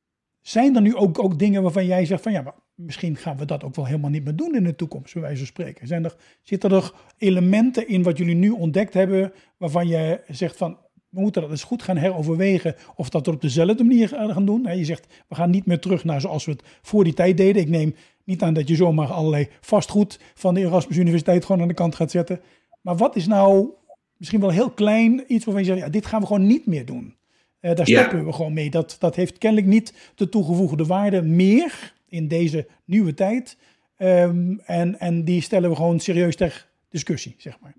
zijn 0.43 0.77
er 0.77 0.83
nu 0.83 0.97
ook, 0.97 1.23
ook 1.23 1.39
dingen 1.39 1.63
waarvan 1.63 1.87
jij 1.87 2.05
zegt 2.05 2.23
van 2.23 2.33
ja, 2.33 2.43
maar 2.43 2.55
misschien 2.75 3.17
gaan 3.17 3.37
we 3.37 3.45
dat 3.45 3.65
ook 3.65 3.75
wel 3.75 3.87
helemaal 3.87 4.11
niet 4.11 4.25
meer 4.25 4.37
doen 4.37 4.55
in 4.55 4.65
de 4.65 4.77
toekomst, 4.77 5.13
bij 5.13 5.23
wijze 5.23 5.39
van 5.39 5.47
spreken. 5.47 5.87
Zijn 5.87 6.05
er, 6.05 6.17
zitten 6.43 6.71
er 6.71 6.93
elementen 7.19 7.89
in 7.89 8.03
wat 8.03 8.19
jullie 8.19 8.35
nu 8.35 8.51
ontdekt 8.51 8.95
hebben, 8.95 9.33
waarvan 9.57 9.89
je 9.89 10.21
zegt 10.29 10.57
van, 10.57 10.79
we 11.09 11.21
moeten 11.21 11.43
dat 11.43 11.51
eens 11.51 11.65
goed 11.65 11.83
gaan 11.83 11.97
heroverwegen 11.97 12.75
of 12.97 13.09
dat 13.09 13.27
we 13.27 13.33
op 13.33 13.41
dezelfde 13.41 13.85
manier 13.85 14.09
gaan 14.09 14.47
doen. 14.47 14.77
Je 14.77 14.85
zegt, 14.85 15.07
we 15.29 15.35
gaan 15.35 15.51
niet 15.51 15.67
meer 15.67 15.79
terug 15.79 16.05
naar 16.05 16.21
zoals 16.21 16.45
we 16.45 16.53
het 16.53 16.63
voor 16.83 17.05
die 17.05 17.15
tijd 17.15 17.37
deden. 17.37 17.63
Ik 17.63 17.69
neem 17.69 17.95
niet 18.25 18.43
aan 18.43 18.55
dat 18.55 18.69
je 18.69 18.75
zomaar 18.75 19.13
allerlei 19.13 19.49
vastgoed 19.61 20.21
van 20.35 20.55
de 20.55 20.61
Erasmus 20.61 20.97
Universiteit 20.97 21.45
gewoon 21.45 21.63
aan 21.63 21.69
de 21.69 21.75
kant 21.75 21.95
gaat 21.95 22.11
zetten. 22.11 22.41
Maar 22.81 22.97
wat 22.97 23.17
is 23.17 23.27
nou 23.27 23.71
misschien 24.17 24.41
wel 24.41 24.51
heel 24.51 24.71
klein 24.71 25.25
iets 25.27 25.45
waarvan 25.45 25.65
je 25.65 25.69
zegt, 25.69 25.81
ja, 25.81 25.89
dit 25.89 26.07
gaan 26.07 26.21
we 26.21 26.27
gewoon 26.27 26.47
niet 26.47 26.67
meer 26.67 26.87
doen. 26.87 27.15
Uh, 27.63 27.75
daar 27.75 27.87
stoppen 27.87 28.19
ja. 28.19 28.25
we 28.25 28.33
gewoon 28.33 28.53
mee. 28.53 28.71
Dat, 28.71 28.97
dat 28.99 29.17
heeft 29.17 29.39
kennelijk 29.39 29.69
niet 29.69 29.95
de 30.15 30.29
toegevoegde 30.29 30.87
waarde 30.87 31.23
meer 31.23 31.93
in 32.09 32.29
deze 32.29 32.67
nieuwe 32.85 33.15
tijd. 33.15 33.57
Ehm, 33.97 34.55
en, 34.65 34.99
en 34.99 35.25
die 35.25 35.41
stellen 35.41 35.71
we 35.71 35.77
gewoon 35.77 36.01
serieus 36.01 36.37
ter 36.37 36.69
discussie, 36.91 37.35
zeg 37.39 37.59
maar. 37.61 37.75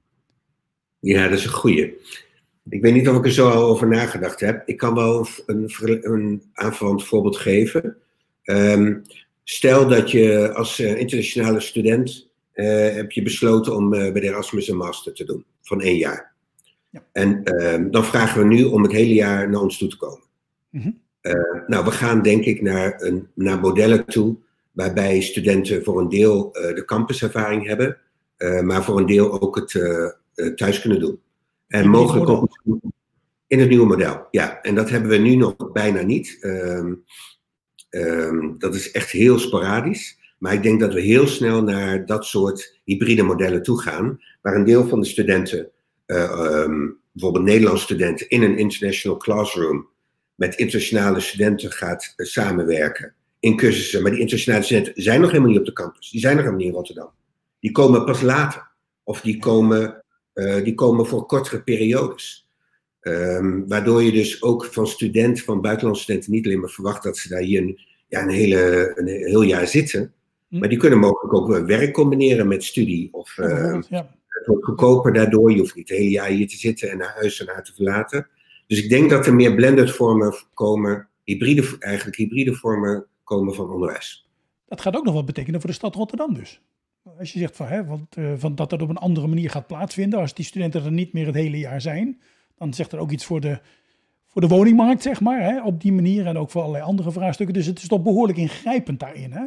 Ja, 0.99 1.27
dat 1.27 1.37
is 1.37 1.45
een 1.45 1.51
goeie. 1.51 1.93
Ik 2.69 2.81
weet 2.81 2.93
niet 2.93 3.09
of 3.09 3.17
ik 3.17 3.25
er 3.25 3.31
zo 3.31 3.49
al 3.49 3.63
over 3.63 3.87
nagedacht 3.87 4.39
heb. 4.39 4.67
Ik 4.67 4.77
kan 4.77 4.95
wel 4.95 5.27
een, 5.45 5.69
een 6.01 6.43
aanvallend 6.53 7.03
voorbeeld 7.03 7.37
geven. 7.37 7.97
Ehm, 8.43 8.99
stel 9.43 9.87
dat 9.87 10.11
je 10.11 10.53
als 10.53 10.79
uh, 10.79 10.99
internationale 10.99 11.59
student 11.59 12.29
uh, 12.53 12.93
heb 12.93 13.11
je 13.11 13.21
besloten 13.21 13.75
om 13.75 13.89
bij 13.89 14.11
de 14.11 14.21
Erasmus 14.21 14.67
een 14.67 14.77
master 14.77 15.13
te 15.13 15.25
doen 15.25 15.45
van 15.61 15.81
één 15.81 15.97
jaar. 15.97 16.32
Ja. 16.93 17.03
En 17.11 17.43
ehm, 17.43 17.91
dan 17.91 18.05
vragen 18.05 18.39
we 18.39 18.55
nu 18.55 18.63
om 18.63 18.83
het 18.83 18.91
hele 18.91 19.13
jaar 19.13 19.49
naar 19.49 19.61
ons 19.61 19.77
toe 19.77 19.89
te 19.89 19.97
komen. 19.97 20.23
Mm 20.69 20.81
-hmm. 20.81 21.01
nou, 21.67 21.85
we 21.85 21.91
gaan 21.91 22.21
denk 22.21 22.45
ik 22.45 22.61
naar, 22.61 23.01
een, 23.01 23.27
naar 23.33 23.59
modellen 23.59 24.05
toe 24.05 24.37
waarbij 24.71 25.21
studenten 25.21 25.83
voor 25.83 25.99
een 25.99 26.09
deel 26.09 26.51
de 26.51 26.83
campuservaring 26.85 27.67
hebben, 27.67 27.97
maar 28.61 28.83
voor 28.83 28.99
een 28.99 29.05
deel 29.05 29.41
ook 29.41 29.55
het 29.55 29.71
thuis 30.55 30.81
kunnen 30.81 30.99
doen. 30.99 31.19
En 31.67 31.89
mogelijk 31.89 32.29
ook 32.29 32.59
in 33.47 33.59
het 33.59 33.69
nieuwe 33.69 33.85
model, 33.85 34.27
ja. 34.31 34.61
En 34.61 34.75
dat 34.75 34.89
hebben 34.89 35.09
we 35.09 35.17
nu 35.17 35.35
nog 35.35 35.71
bijna 35.71 36.01
niet. 36.01 36.37
Um, 36.41 37.03
um, 37.89 38.55
dat 38.57 38.75
is 38.75 38.91
echt 38.91 39.11
heel 39.11 39.39
sporadisch. 39.39 40.17
Maar 40.37 40.53
ik 40.53 40.63
denk 40.63 40.79
dat 40.79 40.93
we 40.93 41.01
heel 41.01 41.27
snel 41.27 41.63
naar 41.63 42.05
dat 42.05 42.25
soort 42.25 42.79
hybride 42.83 43.23
modellen 43.23 43.63
toe 43.63 43.81
gaan. 43.81 44.19
Waar 44.41 44.55
een 44.55 44.63
deel 44.63 44.87
van 44.87 44.99
de 44.99 45.05
studenten, 45.05 45.69
um, 46.05 46.99
bijvoorbeeld 47.11 47.45
Nederlandse 47.45 47.83
studenten, 47.83 48.29
in 48.29 48.43
een 48.43 48.57
international 48.57 49.17
classroom 49.17 49.87
met 50.35 50.55
internationale 50.55 51.19
studenten 51.19 51.71
gaat 51.71 52.13
uh, 52.15 52.27
samenwerken. 52.27 53.13
In 53.39 53.57
cursussen. 53.57 54.01
Maar 54.01 54.11
die 54.11 54.19
internationale 54.19 54.63
studenten 54.63 54.93
zijn 54.95 55.21
nog 55.21 55.29
helemaal 55.29 55.51
niet 55.51 55.59
op 55.59 55.65
de 55.65 55.73
campus. 55.73 56.09
Die 56.09 56.19
zijn 56.19 56.35
nog 56.35 56.43
helemaal 56.43 56.65
niet 56.65 56.73
in 56.73 56.77
Rotterdam. 56.77 57.11
Die 57.59 57.71
komen 57.71 58.05
pas 58.05 58.21
later. 58.21 58.71
Of 59.03 59.21
die 59.21 59.39
komen, 59.39 60.03
uh, 60.33 60.63
die 60.63 60.73
komen 60.73 61.05
voor 61.05 61.25
kortere 61.25 61.61
periodes. 61.61 62.47
Um, 63.01 63.67
waardoor 63.67 64.03
je 64.03 64.11
dus 64.11 64.41
ook 64.41 64.65
van 64.65 64.87
studenten, 64.87 65.43
van 65.43 65.61
buitenlandse 65.61 66.03
studenten, 66.03 66.31
niet 66.31 66.45
alleen 66.45 66.59
maar 66.59 66.69
verwacht 66.69 67.03
dat 67.03 67.17
ze 67.17 67.29
daar 67.29 67.41
hier 67.41 67.61
een, 67.61 67.79
ja, 68.07 68.21
een, 68.21 68.29
hele, 68.29 68.91
een 68.95 69.07
heel 69.07 69.41
jaar 69.41 69.67
zitten. 69.67 70.13
Hm. 70.49 70.59
Maar 70.59 70.69
die 70.69 70.77
kunnen 70.77 70.99
mogelijk 70.99 71.33
ook 71.33 71.67
werk 71.67 71.93
combineren 71.93 72.47
met 72.47 72.63
studie. 72.63 73.09
Of 73.11 73.37
uh, 73.37 73.79
ja. 73.89 74.15
Het 74.33 74.47
wordt 74.47 74.65
goedkoper 74.65 75.13
daardoor. 75.13 75.51
Je 75.51 75.59
hoeft 75.59 75.75
niet 75.75 75.89
het 75.89 75.97
hele 75.97 76.09
jaar 76.09 76.29
hier 76.29 76.47
te 76.47 76.57
zitten 76.57 76.91
en 76.91 76.97
naar 76.97 77.13
huis 77.15 77.39
en 77.39 77.45
naar 77.45 77.63
te 77.63 77.73
verlaten. 77.73 78.27
Dus 78.67 78.83
ik 78.83 78.89
denk 78.89 79.09
dat 79.09 79.25
er 79.25 79.35
meer 79.35 79.55
blended 79.55 79.91
vormen 79.91 80.35
komen, 80.53 81.07
hybride, 81.23 81.75
eigenlijk 81.79 82.17
hybride 82.17 82.53
vormen 82.53 83.05
komen 83.23 83.53
van 83.53 83.69
onderwijs. 83.69 84.29
Dat 84.67 84.81
gaat 84.81 84.95
ook 84.95 85.05
nog 85.05 85.13
wat 85.13 85.25
betekenen 85.25 85.61
voor 85.61 85.69
de 85.69 85.75
stad 85.75 85.95
Rotterdam 85.95 86.33
dus. 86.33 86.61
Als 87.19 87.33
je 87.33 87.39
zegt 87.39 87.55
van, 87.55 87.67
hè, 87.67 87.85
want, 87.85 88.17
uh, 88.17 88.33
van 88.37 88.55
dat 88.55 88.69
dat 88.69 88.81
op 88.81 88.89
een 88.89 88.97
andere 88.97 89.27
manier 89.27 89.49
gaat 89.49 89.67
plaatsvinden, 89.67 90.19
als 90.19 90.33
die 90.33 90.45
studenten 90.45 90.85
er 90.85 90.91
niet 90.91 91.13
meer 91.13 91.25
het 91.25 91.35
hele 91.35 91.59
jaar 91.59 91.81
zijn, 91.81 92.21
dan 92.57 92.73
zegt 92.73 92.91
er 92.91 92.99
ook 92.99 93.11
iets 93.11 93.25
voor 93.25 93.41
de, 93.41 93.59
voor 94.27 94.41
de 94.41 94.47
woningmarkt, 94.47 95.01
zeg 95.01 95.21
maar, 95.21 95.41
hè, 95.41 95.63
op 95.63 95.81
die 95.81 95.93
manier. 95.93 96.25
En 96.25 96.37
ook 96.37 96.49
voor 96.49 96.61
allerlei 96.61 96.83
andere 96.83 97.11
vraagstukken. 97.11 97.55
Dus 97.55 97.65
het 97.65 97.77
is 97.77 97.87
toch 97.87 98.01
behoorlijk 98.01 98.37
ingrijpend 98.37 98.99
daarin. 98.99 99.31
Hè? 99.31 99.45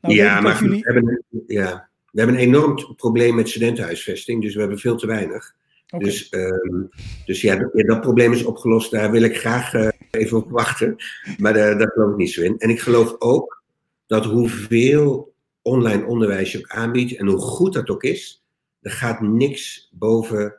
Nou, 0.00 0.14
ja, 0.14 0.40
maar 0.40 0.62
jullie... 0.62 0.82
we, 0.82 0.92
hebben, 0.92 1.24
ja, 1.46 1.87
we 2.12 2.20
hebben 2.20 2.36
een 2.36 2.46
enorm 2.46 2.96
probleem 2.96 3.34
met 3.34 3.48
studentenhuisvesting. 3.48 4.42
Dus 4.42 4.54
we 4.54 4.60
hebben 4.60 4.78
veel 4.78 4.96
te 4.96 5.06
weinig. 5.06 5.54
Okay. 5.90 6.08
Dus, 6.08 6.32
um, 6.32 6.88
dus 7.24 7.40
ja, 7.40 7.56
dat, 7.56 7.70
ja, 7.72 7.82
dat, 7.82 8.00
probleem 8.00 8.32
is 8.32 8.44
opgelost. 8.44 8.90
Daar 8.90 9.10
wil 9.10 9.22
ik 9.22 9.38
graag 9.38 9.74
uh, 9.74 9.88
even 10.10 10.36
op 10.36 10.50
wachten. 10.50 10.96
Maar 11.38 11.56
uh, 11.56 11.78
daar 11.78 11.90
geloof 11.90 12.10
ik 12.10 12.16
niet 12.16 12.32
zo 12.32 12.42
in. 12.42 12.58
En 12.58 12.70
ik 12.70 12.80
geloof 12.80 13.16
ook 13.18 13.62
dat 14.06 14.24
hoeveel 14.24 15.34
online 15.62 16.06
onderwijs 16.06 16.52
je 16.52 16.58
ook 16.58 16.70
aanbiedt 16.70 17.16
en 17.16 17.26
hoe 17.26 17.38
goed 17.38 17.72
dat 17.72 17.88
ook 17.88 18.02
is, 18.02 18.44
er 18.80 18.90
gaat 18.90 19.20
niks 19.20 19.90
boven 19.92 20.54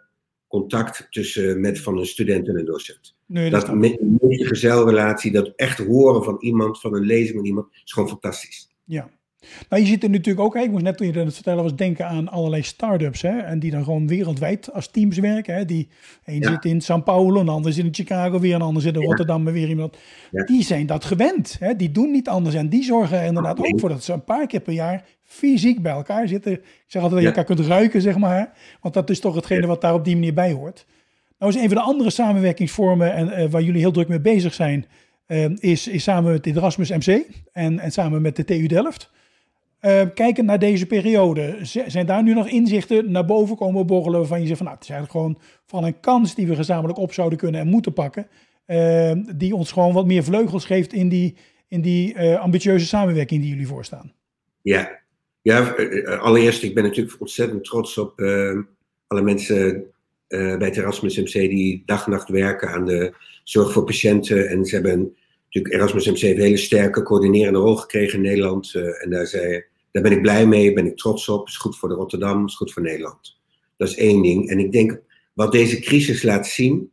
contact 0.48 1.08
tussen 1.10 1.62
met 1.62 1.79
van 1.79 1.98
een 1.98 2.06
student 2.06 2.48
en 2.48 2.58
een 2.58 2.65
docent. 2.65 3.15
Nee, 3.25 3.50
dat 3.50 3.65
dat 3.65 3.75
met 3.75 4.00
een 4.00 4.46
gezelrelatie, 4.46 5.32
dat 5.32 5.53
echt 5.56 5.77
horen 5.77 6.24
van 6.24 6.38
iemand, 6.39 6.79
van 6.79 6.96
een 6.96 7.06
lezing 7.06 7.38
van 7.38 7.46
iemand, 7.46 7.68
is 7.84 7.91
gewoon 7.91 8.10
fantastisch. 8.10 8.70
Ja. 8.84 9.10
Nou, 9.69 9.81
je 9.81 9.88
ziet 9.88 10.03
er 10.03 10.10
natuurlijk 10.10 10.46
ook, 10.46 10.55
ik 10.55 10.72
moest 10.72 10.84
net 10.84 10.98
toen 10.98 11.08
je 11.08 11.13
dat 11.13 11.34
vertellen 11.34 11.63
was, 11.63 11.75
denken 11.75 12.08
aan 12.08 12.29
allerlei 12.29 12.63
start-ups, 12.63 13.22
hè, 13.22 13.39
en 13.39 13.60
die 13.60 13.72
dan 13.72 13.84
gewoon 13.84 14.08
wereldwijd 14.08 14.74
als 14.74 14.88
teams 14.88 15.17
werken. 15.17 15.55
Hè, 15.55 15.65
die, 15.65 15.88
een 16.25 16.39
ja. 16.39 16.50
zit 16.50 16.65
in 16.65 16.81
São 16.84 17.03
Paulo, 17.03 17.39
een 17.39 17.50
ander 17.50 17.74
zit 17.74 17.86
in 17.86 17.93
Chicago, 17.93 18.39
weer 18.39 18.55
een 18.55 18.62
ander 18.62 18.81
zit 18.81 18.96
in 18.96 19.01
Rotterdam 19.01 19.48
en 19.48 19.53
weer 19.53 19.69
iemand. 19.69 19.98
Ja. 20.31 20.43
Die 20.43 20.63
zijn 20.63 20.86
dat 20.86 21.05
gewend, 21.05 21.55
hè, 21.60 21.75
die 21.75 21.91
doen 21.91 22.12
niet 22.12 22.27
anders 22.27 22.55
en 22.55 22.69
die 22.69 22.84
zorgen 22.84 23.19
er 23.19 23.25
inderdaad 23.25 23.60
ook 23.60 23.79
voor 23.79 23.89
dat 23.89 24.03
ze 24.03 24.13
een 24.13 24.24
paar 24.24 24.48
keer 24.48 24.60
per 24.60 24.74
jaar 24.74 25.05
fysiek 25.24 25.81
bij 25.81 25.91
elkaar 25.91 26.27
zitten. 26.27 26.51
Ik 26.51 26.62
zeg 26.88 27.01
altijd 27.01 27.22
dat 27.22 27.31
je 27.31 27.38
elkaar 27.38 27.55
kunt 27.55 27.67
ruiken, 27.67 28.01
zeg 28.01 28.17
maar, 28.17 28.53
want 28.81 28.93
dat 28.93 29.10
is 29.10 29.19
toch 29.19 29.36
hetgene 29.36 29.67
wat 29.67 29.81
daar 29.81 29.93
op 29.93 30.05
die 30.05 30.15
manier 30.15 30.34
bij 30.34 30.51
hoort. 30.51 30.86
Nou 31.38 31.51
is 31.51 31.62
een 31.62 31.67
van 31.69 31.77
de 31.77 31.84
andere 31.84 32.10
samenwerkingsvormen 32.10 33.13
en, 33.13 33.27
uh, 33.27 33.50
waar 33.50 33.62
jullie 33.62 33.81
heel 33.81 33.91
druk 33.91 34.08
mee 34.08 34.22
bezig 34.22 34.53
zijn, 34.53 34.86
uh, 35.27 35.50
is, 35.60 35.88
is 35.88 36.03
samen 36.03 36.31
met 36.31 36.46
Erasmus 36.46 36.89
MC 36.89 37.25
en, 37.51 37.79
en 37.79 37.91
samen 37.91 38.22
met 38.22 38.36
de 38.36 38.46
TU 38.46 38.67
Delft. 38.67 39.12
Uh, 39.81 40.01
kijken 40.13 40.45
naar 40.45 40.59
deze 40.59 40.86
periode, 40.86 41.57
zijn 41.88 42.05
daar 42.05 42.24
nu 42.24 42.33
nog 42.33 42.48
inzichten 42.48 43.12
naar 43.12 43.25
boven 43.25 43.55
komen 43.55 43.86
borrelen 43.86 44.19
waarvan 44.19 44.41
je 44.41 44.45
zegt 44.45 44.57
van 44.57 44.65
nou, 44.65 44.77
het 44.77 44.89
is 44.89 44.93
eigenlijk 44.93 45.25
gewoon 45.25 45.41
van 45.65 45.83
een 45.83 46.00
kans 46.00 46.36
die 46.36 46.48
we 46.48 46.55
gezamenlijk 46.55 47.00
op 47.00 47.13
zouden 47.13 47.38
kunnen 47.38 47.62
en 47.62 47.67
moeten 47.67 47.93
pakken, 47.93 48.27
uh, 48.67 49.12
die 49.36 49.55
ons 49.55 49.71
gewoon 49.71 49.93
wat 49.93 50.05
meer 50.05 50.24
vleugels 50.24 50.65
geeft 50.65 50.93
in 50.93 51.09
die, 51.09 51.36
in 51.67 51.81
die 51.81 52.13
uh, 52.13 52.39
ambitieuze 52.39 52.86
samenwerking 52.86 53.41
die 53.41 53.50
jullie 53.50 53.67
voorstaan. 53.67 54.13
Ja, 54.62 55.00
ja 55.41 55.75
allereerst, 56.21 56.63
ik 56.63 56.74
ben 56.74 56.83
natuurlijk 56.83 57.15
ontzettend 57.19 57.63
trots 57.63 57.98
op 57.98 58.19
alle 59.07 59.21
mensen 59.21 59.83
bij 60.27 60.67
het 60.67 60.77
Erasmus 60.77 61.17
MC 61.17 61.31
die 61.31 61.83
dag 61.86 62.05
en 62.05 62.12
nacht 62.12 62.29
werken 62.29 62.69
aan 62.69 62.86
de 62.86 63.13
zorg 63.43 63.71
voor 63.71 63.83
patiënten 63.83 64.50
en 64.50 64.65
ze 64.65 64.75
hebben 64.75 65.15
natuurlijk 65.50 65.74
Erasmus 65.74 66.07
MC 66.07 66.21
een 66.21 66.41
hele 66.41 66.57
sterke 66.57 67.03
coördinerende 67.03 67.59
rol 67.59 67.75
gekregen 67.75 68.15
in 68.17 68.21
Nederland. 68.21 68.74
En 68.74 69.09
daar, 69.09 69.27
zei, 69.27 69.63
daar 69.91 70.03
ben 70.03 70.12
ik 70.12 70.22
blij 70.22 70.48
mee, 70.48 70.74
ben 70.74 70.86
ik 70.86 70.98
trots 70.98 71.29
op. 71.29 71.48
Is 71.48 71.58
goed 71.58 71.77
voor 71.77 71.89
de 71.89 71.96
Rotterdam, 71.96 72.46
is 72.46 72.55
goed 72.55 72.74
voor 72.74 72.81
Nederland. 72.81 73.38
Dat 73.77 73.88
is 73.88 73.96
één 73.96 74.22
ding. 74.22 74.50
En 74.50 74.60
ik 74.60 74.72
denk, 74.72 75.01
wat 75.34 75.51
deze 75.51 75.79
crisis 75.79 76.24
laat 76.24 76.48
zien, 76.48 76.91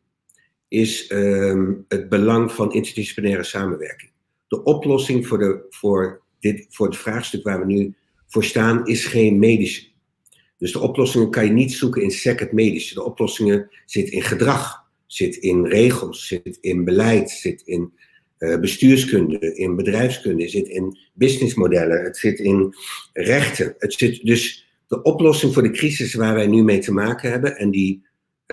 is 0.69 1.11
um, 1.11 1.85
het 1.89 2.09
belang 2.09 2.53
van 2.53 2.73
interdisciplinaire 2.73 3.45
samenwerking. 3.45 4.11
De 4.49 4.63
oplossing 4.63 5.27
voor, 5.27 5.39
de, 5.39 5.67
voor, 5.71 6.23
dit, 6.41 6.67
voor 6.71 6.87
het 6.87 6.97
vraagstuk 6.97 7.45
waar 7.45 7.61
we 7.61 7.67
nu 7.67 7.95
voor 8.27 8.45
staan, 8.45 8.87
is 8.87 9.05
geen 9.05 9.39
medische. 9.39 9.87
Dus 10.59 10.73
de 10.73 10.81
oplossingen 10.81 11.31
kan 11.31 11.45
je 11.45 11.53
niet 11.53 11.73
zoeken 11.73 12.03
in 12.03 12.11
second 12.11 12.53
medische. 12.53 12.95
De 12.95 13.05
oplossingen 13.05 13.71
zitten 13.85 14.15
in 14.15 14.23
gedrag, 14.23 14.85
zit 15.07 15.37
in 15.37 15.67
regels, 15.67 16.27
zit 16.27 16.59
in 16.61 16.85
beleid, 16.85 17.31
zit 17.31 17.63
in 17.65 17.93
uh, 18.39 18.59
bestuurskunde, 18.59 19.55
in 19.55 19.77
bedrijfskunde, 19.77 20.43
het 20.43 20.51
zit 20.51 20.69
in 20.69 20.99
businessmodellen, 21.13 22.05
het 22.05 22.17
zit 22.17 22.39
in 22.39 22.75
rechten. 23.13 23.75
Het 23.79 23.93
zit 23.93 24.25
dus 24.25 24.67
de 24.87 25.03
oplossing 25.03 25.55
voor 25.55 25.63
de 25.63 25.71
crisis 25.71 26.15
waar 26.15 26.35
wij 26.35 26.47
nu 26.47 26.63
mee 26.63 26.79
te 26.79 26.93
maken 26.93 27.31
hebben 27.31 27.57
en 27.57 27.71
die, 27.71 28.03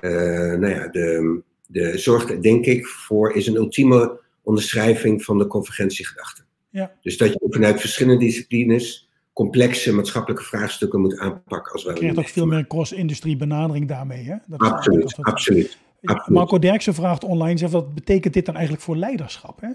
uh, 0.02 0.12
nou 0.54 0.70
ja, 0.70 0.88
de, 0.88 1.42
de 1.68 1.98
zorgt 1.98 2.42
denk 2.42 2.66
ik 2.66 2.86
voor, 2.86 3.34
is 3.34 3.48
een 3.48 3.56
ultieme 3.56 4.20
onderschrijving 4.44 5.24
van 5.24 5.38
de 5.38 5.48
convergentiegedachte. 5.48 6.44
Ja. 6.70 6.92
Dus 7.02 7.18
dat 7.18 7.34
je 7.34 7.48
vanuit 7.50 7.80
verschillende 7.80 8.26
disciplines 8.26 9.10
complexe 9.34 9.94
maatschappelijke 9.94 10.44
vraagstukken 10.44 11.02
moet 11.02 11.18
aanpakken. 11.18 11.72
Als 11.72 11.84
je 11.84 11.94
krijgt 11.94 12.18
ook 12.18 12.28
veel 12.28 12.46
meer 12.46 12.68
cross-industrie 12.68 13.36
benadering 13.36 13.88
daarmee. 13.88 14.24
Hè? 14.24 14.36
Dat 14.48 14.60
absoluut, 14.60 15.16
dat, 15.16 15.26
absoluut. 15.26 15.78
Marco 16.26 16.60
Derksen 16.60 16.94
vraagt 16.94 17.24
online, 17.24 17.58
zegt, 17.58 17.72
wat 17.72 17.94
betekent 17.94 18.34
dit 18.34 18.46
dan 18.46 18.56
eigenlijk 18.56 18.84
voor 18.84 18.96
leiderschap? 18.96 19.62
Hè? 19.62 19.70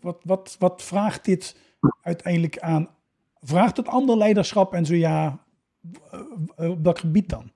Wat, 0.00 0.18
wat, 0.22 0.56
wat 0.58 0.82
vraagt 0.82 1.24
dit 1.24 1.56
uiteindelijk 2.02 2.58
aan? 2.58 2.88
Vraagt 3.40 3.76
het 3.76 3.86
ander 3.86 4.16
leiderschap 4.16 4.74
en 4.74 4.86
zo 4.86 4.94
ja, 4.94 5.44
eh, 6.56 6.70
op 6.70 6.84
dat 6.84 6.98
gebied 6.98 7.28
dan? 7.28 7.50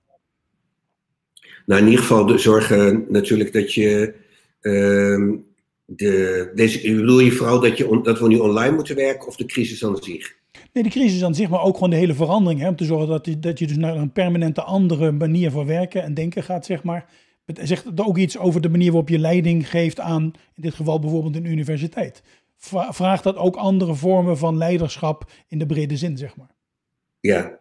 Nou, 1.67 1.81
in 1.81 1.87
ieder 1.87 2.05
geval 2.05 2.39
zorgen 2.39 3.05
natuurlijk 3.09 3.53
dat 3.53 3.75
je. 3.75 4.15
Uh, 4.61 5.39
de, 5.85 6.51
deze, 6.55 6.95
bedoel 6.95 7.21
je 7.21 7.33
vooral 7.33 7.61
dat, 7.61 7.79
je 7.79 8.01
dat 8.03 8.19
we 8.19 8.29
nu 8.29 8.39
online 8.39 8.75
moeten 8.75 8.97
werken 8.97 9.27
of 9.27 9.37
de 9.37 9.45
crisis 9.45 9.85
aan 9.85 9.97
zich? 9.97 10.35
Nee, 10.73 10.83
de 10.83 10.91
crisis 10.91 11.25
aan 11.25 11.35
zich, 11.35 11.49
maar 11.49 11.63
ook 11.63 11.75
gewoon 11.75 11.91
de 11.91 11.97
hele 11.97 12.15
verandering. 12.15 12.61
Hè, 12.61 12.69
om 12.69 12.77
te 12.77 12.85
zorgen 12.85 13.09
dat, 13.09 13.27
je, 13.27 13.39
dat 13.39 13.59
je 13.59 13.67
dus 13.67 13.77
naar 13.77 13.97
een 13.97 14.13
permanente 14.13 14.63
andere 14.63 15.13
manier 15.13 15.51
van 15.51 15.67
werken 15.67 16.03
en 16.03 16.15
denken 16.15 16.43
gaat, 16.43 16.67
zeg 16.67 16.83
maar. 16.83 17.07
Zegt 17.47 17.85
het 17.85 18.01
ook 18.01 18.17
iets 18.17 18.39
over 18.39 18.61
de 18.61 18.69
manier 18.69 18.91
waarop 18.91 19.09
je 19.09 19.19
leiding 19.19 19.71
geeft 19.71 20.01
aan, 20.01 20.23
in 20.55 20.63
dit 20.63 20.75
geval 20.75 20.99
bijvoorbeeld 20.99 21.37
een 21.37 21.51
universiteit? 21.51 22.23
Vraagt 22.91 23.23
dat 23.23 23.37
ook 23.37 23.57
andere 23.57 23.95
vormen 23.95 24.39
van 24.39 24.57
leiderschap 24.57 25.31
in 25.49 25.59
de 25.59 25.67
brede 25.67 25.97
zin, 25.97 26.17
zeg 26.17 26.37
maar? 26.37 26.55
Ja, 27.21 27.59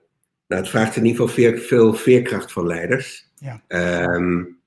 nou, 0.48 0.62
het 0.62 0.70
vraagt 0.70 0.96
in 0.96 1.06
ieder 1.06 1.30
geval 1.30 1.58
veel 1.58 1.94
veerkracht 1.94 2.52
van 2.52 2.68
leiders. 2.68 3.32
Ja. 3.36 3.64
Um, 4.14 4.60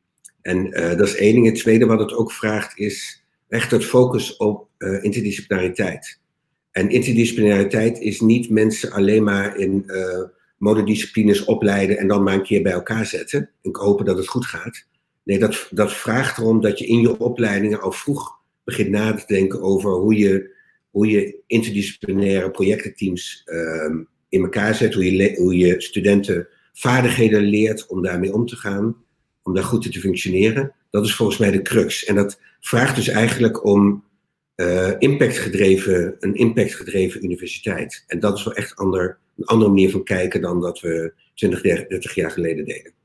en 0.43 0.67
uh, 0.67 0.89
dat 0.89 1.07
is 1.07 1.17
één 1.17 1.35
ding. 1.35 1.47
Het 1.47 1.59
tweede 1.59 1.87
wat 1.87 1.99
het 1.99 2.15
ook 2.15 2.33
vraagt 2.33 2.79
is 2.79 3.25
echt 3.49 3.71
het 3.71 3.85
focus 3.85 4.37
op 4.37 4.69
uh, 4.79 5.05
interdisciplinariteit. 5.05 6.21
En 6.71 6.91
interdisciplinariteit 6.91 8.01
is 8.01 8.21
niet 8.21 8.51
mensen 8.51 8.93
alleen 8.93 9.25
maar 9.25 9.57
in 9.57 9.83
uh, 9.87 10.23
modedisciplines 10.57 11.45
opleiden 11.45 11.99
en 11.99 12.09
dan 12.09 12.23
maar 12.23 12.35
een 12.35 12.43
keer 12.43 12.63
bij 12.63 12.73
elkaar 12.73 13.07
zetten 13.07 13.51
en 13.63 13.77
hopen 13.77 14.05
dat 14.05 14.17
het 14.17 14.29
goed 14.29 14.47
gaat. 14.47 14.87
Nee, 15.29 15.39
dat, 15.39 15.69
dat 15.71 15.93
vraagt 15.93 16.39
erom 16.39 16.61
dat 16.61 16.79
je 16.79 16.87
in 16.87 17.01
je 17.01 17.19
opleidingen 17.19 17.81
al 17.81 17.93
vroeg 17.93 18.41
begint 18.65 18.89
na 18.89 19.15
te 19.15 19.25
denken 19.27 19.63
over 19.63 19.91
hoe 19.91 20.15
je, 20.15 20.51
hoe 20.91 21.07
je 21.07 21.43
interdisciplinaire 21.47 22.51
projectenteams 22.51 23.43
uh, 23.47 23.95
in 24.29 24.43
elkaar 24.43 24.75
zet, 24.75 24.95
hoe 24.95 25.17
je, 25.17 25.35
hoe 25.37 25.57
je 25.57 25.81
studenten 25.81 26.49
vaardigheden 26.73 27.43
leert 27.43 27.87
om 27.87 28.03
daarmee 28.03 28.33
om 28.33 28.47
te 28.47 28.57
gaan, 28.57 28.97
om 29.43 29.55
daar 29.55 29.65
goed 29.65 29.93
te 29.93 30.01
functioneren. 30.01 30.75
Dat 30.91 31.05
is 31.05 31.15
volgens 31.15 31.39
mij 31.39 31.51
de 31.51 31.63
crux. 31.63 32.05
En 32.05 32.15
dat 32.15 32.41
vraagt 32.61 32.97
dus 32.97 33.09
eigenlijk 33.09 33.65
om 33.65 34.05
uh, 34.57 34.93
impactgedreven, 34.99 36.17
een 36.19 36.35
impactgedreven 36.35 37.25
universiteit. 37.25 38.05
En 38.07 38.21
dat 38.21 38.39
is 38.39 38.45
wel 38.45 38.55
echt 38.55 38.77
ander, 38.77 39.19
een 39.37 39.45
andere 39.45 39.71
manier 39.71 39.91
van 39.91 40.05
kijken 40.05 40.41
dan 40.41 40.61
dat 40.61 40.81
we 40.81 41.13
20, 41.35 41.63
30 41.63 42.15
jaar 42.15 42.31
geleden 42.31 42.65
deden. 42.65 42.97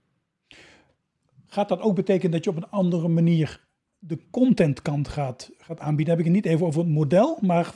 Gaat 1.54 1.70
dat 1.70 1.82
ook 1.82 1.96
betekenen 1.96 2.32
dat 2.32 2.44
je 2.44 2.50
op 2.50 2.56
een 2.56 2.70
andere 2.70 3.08
manier 3.08 3.66
de 4.00 4.20
contentkant 4.32 5.08
gaat, 5.08 5.52
gaat 5.58 5.80
aanbieden? 5.80 6.16
Heb 6.16 6.26
ik 6.26 6.34
het 6.34 6.44
niet 6.44 6.54
even 6.54 6.66
over 6.66 6.82
het 6.82 6.90
model, 6.90 7.38
maar 7.42 7.74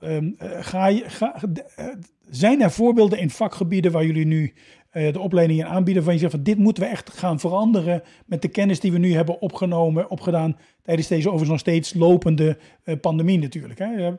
um, 0.00 0.34
ga 0.38 0.86
je, 0.86 1.04
ga, 1.06 1.40
uh, 1.78 1.86
zijn 2.30 2.62
er 2.62 2.70
voorbeelden 2.70 3.18
in 3.18 3.30
vakgebieden 3.30 3.92
waar 3.92 4.04
jullie 4.04 4.26
nu 4.26 4.52
uh, 4.92 5.12
de 5.12 5.20
opleidingen 5.20 5.66
aanbieden 5.66 6.02
van 6.02 6.12
je 6.12 6.18
zegt 6.18 6.32
van 6.32 6.42
dit 6.42 6.58
moeten 6.58 6.82
we 6.82 6.88
echt 6.88 7.10
gaan 7.10 7.40
veranderen 7.40 8.02
met 8.26 8.42
de 8.42 8.48
kennis 8.48 8.80
die 8.80 8.92
we 8.92 8.98
nu 8.98 9.12
hebben 9.14 9.40
opgenomen, 9.40 10.10
opgedaan 10.10 10.56
tijdens 10.82 11.08
deze 11.08 11.28
overigens 11.28 11.50
nog 11.50 11.60
steeds 11.60 11.94
lopende 11.94 12.58
pandemie 13.00 13.38
natuurlijk. 13.38 13.78
Hè? 13.78 14.12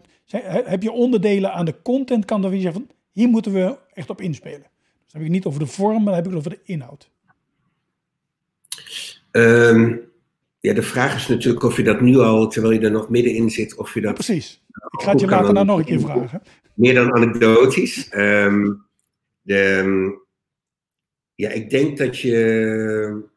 Heb 0.66 0.84
je 0.84 0.92
onderdelen 0.92 1.54
aan 1.54 1.66
de 1.66 1.82
contentkant 1.82 2.44
waar 2.44 2.56
je 2.56 2.62
zegt 2.62 2.74
van 2.74 2.90
hier 3.12 3.30
moeten 3.30 3.54
we 3.54 3.78
echt 3.94 4.10
op 4.10 4.22
inspelen? 4.22 4.70
Dus 5.04 5.12
dan 5.12 5.22
heb 5.22 5.30
ik 5.30 5.30
niet 5.30 5.46
over 5.46 5.60
de 5.60 5.66
vorm, 5.66 5.96
maar 5.96 6.06
dan 6.06 6.14
heb 6.14 6.26
ik 6.26 6.30
het 6.30 6.40
over 6.40 6.50
de 6.50 6.62
inhoud. 6.64 7.12
Um, 9.32 10.10
ja, 10.60 10.74
de 10.74 10.82
vraag 10.82 11.16
is 11.16 11.28
natuurlijk 11.28 11.64
of 11.64 11.78
je 11.78 11.84
dat 11.84 12.02
nu 12.02 12.18
al, 12.18 12.48
terwijl 12.48 12.74
je 12.74 12.80
er 12.80 12.92
nog 12.92 13.10
middenin 13.10 13.50
zit, 13.50 13.76
of 13.76 13.94
je 13.94 14.02
dat... 14.02 14.14
precies. 14.14 14.64
Ik 14.68 15.02
ga 15.02 15.12
het 15.12 15.20
je 15.20 15.28
later 15.28 15.54
nou 15.54 15.66
nog 15.66 15.80
een 15.80 15.86
keer 15.86 16.00
vragen. 16.00 16.42
Meer 16.74 16.94
dan 16.94 17.14
anekdotisch. 17.14 18.10
Um, 18.16 18.86
de, 19.42 20.20
ja, 21.36 21.50
ik 21.50 21.70
denk 21.70 21.98
dat 21.98 22.20
je. 22.20 23.30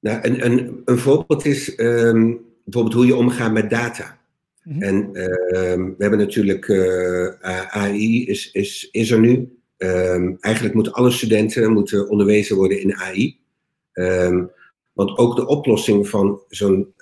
Nou, 0.00 0.18
een, 0.22 0.44
een, 0.44 0.82
een 0.84 0.98
voorbeeld 0.98 1.44
is 1.44 1.78
um, 1.78 2.40
bijvoorbeeld 2.64 2.94
hoe 2.94 3.06
je 3.06 3.16
omgaat 3.16 3.52
met 3.52 3.70
data. 3.70 4.18
Mm 4.62 4.72
-hmm. 4.72 4.82
En 4.82 5.12
we 5.12 5.94
hebben 5.98 6.18
natuurlijk 6.18 6.68
uh, 6.68 7.28
AI 7.68 8.26
is, 8.26 8.50
is, 8.52 8.88
is 8.90 9.10
er 9.10 9.20
nu. 9.20 9.58
Um, 9.78 10.36
eigenlijk 10.40 10.74
moeten 10.74 10.92
alle 10.92 11.10
studenten 11.10 11.72
moeten 11.72 12.08
onderwezen 12.08 12.56
worden 12.56 12.80
in 12.80 12.94
AI. 12.94 13.38
Want 14.92 15.18
ook 15.18 15.36
de 15.36 15.46
oplossing 15.46 16.08
van 16.08 16.40
zo'n 16.48 16.94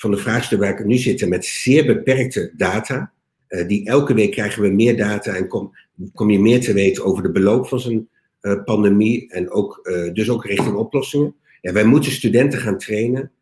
van 0.00 0.10
de 0.10 0.16
vraagstukken 0.16 0.68
waar 0.68 0.78
ik 0.80 0.86
nu 0.86 0.96
zitten 0.96 1.28
met 1.28 1.44
zeer 1.44 1.86
beperkte 1.86 2.52
data. 2.56 3.12
Uh, 3.48 3.68
die 3.68 3.86
elke 3.86 4.14
week 4.14 4.30
krijgen 4.30 4.62
we 4.62 4.68
meer 4.68 4.96
data 4.96 5.34
en 5.34 5.48
kom, 5.48 5.70
kom 6.14 6.30
je 6.30 6.38
meer 6.38 6.60
te 6.60 6.72
weten 6.72 7.04
over 7.04 7.22
de 7.22 7.30
beloop 7.30 7.68
van 7.68 7.80
zo'n 7.80 8.08
uh, 8.40 8.64
pandemie 8.64 9.32
en 9.32 9.50
ook, 9.50 9.80
uh, 9.82 10.12
dus 10.12 10.30
ook 10.30 10.44
richting 10.44 10.76
oplossingen. 10.76 11.34
Ja, 11.60 11.72
wij 11.72 11.84
moeten 11.84 12.12
studenten 12.12 12.58
gaan 12.58 12.78
trainen 12.78 13.32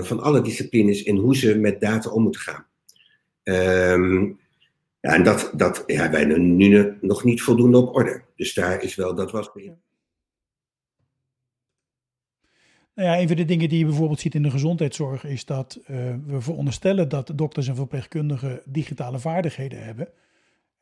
van 0.00 0.20
alle 0.20 0.40
disciplines 0.40 1.02
in 1.02 1.16
hoe 1.16 1.36
ze 1.36 1.58
met 1.58 1.80
data 1.80 2.10
om 2.10 2.22
moeten 2.22 2.40
gaan. 2.40 2.66
Um, 3.42 4.38
ja, 5.00 5.14
en 5.14 5.22
dat, 5.22 5.52
dat 5.56 5.82
ja, 5.86 6.10
wij 6.10 6.24
nu 6.24 6.96
nog 7.00 7.24
niet 7.24 7.42
voldoende 7.42 7.78
op 7.78 7.94
orde. 7.94 8.22
Dus 8.36 8.54
daar 8.54 8.82
is 8.82 8.94
wel, 8.94 9.14
dat 9.14 9.30
was. 9.30 9.50
Nou 12.94 13.08
ja, 13.08 13.20
een 13.20 13.28
van 13.28 13.36
de 13.36 13.44
dingen 13.44 13.68
die 13.68 13.78
je 13.78 13.84
bijvoorbeeld 13.84 14.20
ziet 14.20 14.34
in 14.34 14.42
de 14.42 14.50
gezondheidszorg 14.50 15.24
is 15.24 15.44
dat 15.44 15.80
uh, 15.80 15.86
we 16.26 16.40
veronderstellen 16.40 17.08
dat 17.08 17.32
dokters 17.34 17.68
en 17.68 17.74
verpleegkundigen 17.74 18.60
digitale 18.64 19.18
vaardigheden 19.18 19.84
hebben. 19.84 20.08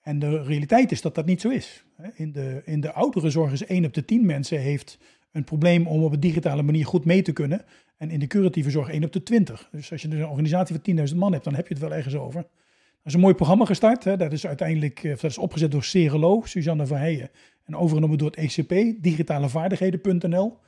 En 0.00 0.18
de 0.18 0.42
realiteit 0.42 0.92
is 0.92 1.00
dat 1.00 1.14
dat 1.14 1.26
niet 1.26 1.40
zo 1.40 1.48
is. 1.48 1.84
In 2.14 2.32
de, 2.32 2.62
in 2.64 2.80
de 2.80 2.92
ouderenzorg 2.92 3.52
is 3.52 3.64
1 3.64 3.84
op 3.84 3.94
de 3.94 4.04
10 4.04 4.26
mensen 4.26 4.60
heeft 4.60 4.98
een 5.32 5.44
probleem 5.44 5.86
om 5.86 6.04
op 6.04 6.12
een 6.12 6.20
digitale 6.20 6.62
manier 6.62 6.86
goed 6.86 7.04
mee 7.04 7.22
te 7.22 7.32
kunnen. 7.32 7.64
En 7.96 8.10
in 8.10 8.18
de 8.18 8.26
curatieve 8.26 8.70
zorg 8.70 8.88
1 8.88 9.04
op 9.04 9.12
de 9.12 9.22
20. 9.22 9.68
Dus 9.72 9.92
als 9.92 10.02
je 10.02 10.08
dus 10.08 10.18
een 10.18 10.28
organisatie 10.28 10.76
van 10.82 11.08
10.000 11.08 11.16
man 11.16 11.32
hebt, 11.32 11.44
dan 11.44 11.54
heb 11.54 11.68
je 11.68 11.74
het 11.74 11.82
wel 11.82 11.94
ergens 11.94 12.14
over. 12.14 12.40
Er 12.40 13.06
is 13.06 13.14
een 13.14 13.20
mooi 13.20 13.34
programma 13.34 13.64
gestart. 13.64 14.04
Hè. 14.04 14.16
Dat 14.16 14.32
is 14.32 14.46
uiteindelijk 14.46 15.02
dat 15.02 15.24
is 15.24 15.38
opgezet 15.38 15.70
door 15.70 15.84
Cerelo, 15.84 16.42
Suzanne 16.44 16.86
Verheijen. 16.86 17.30
En 17.64 17.76
overgenomen 17.76 18.18
door 18.18 18.30
het 18.30 18.56
ECP, 18.56 19.02
digitalevaardigheden.nl. 19.02 20.58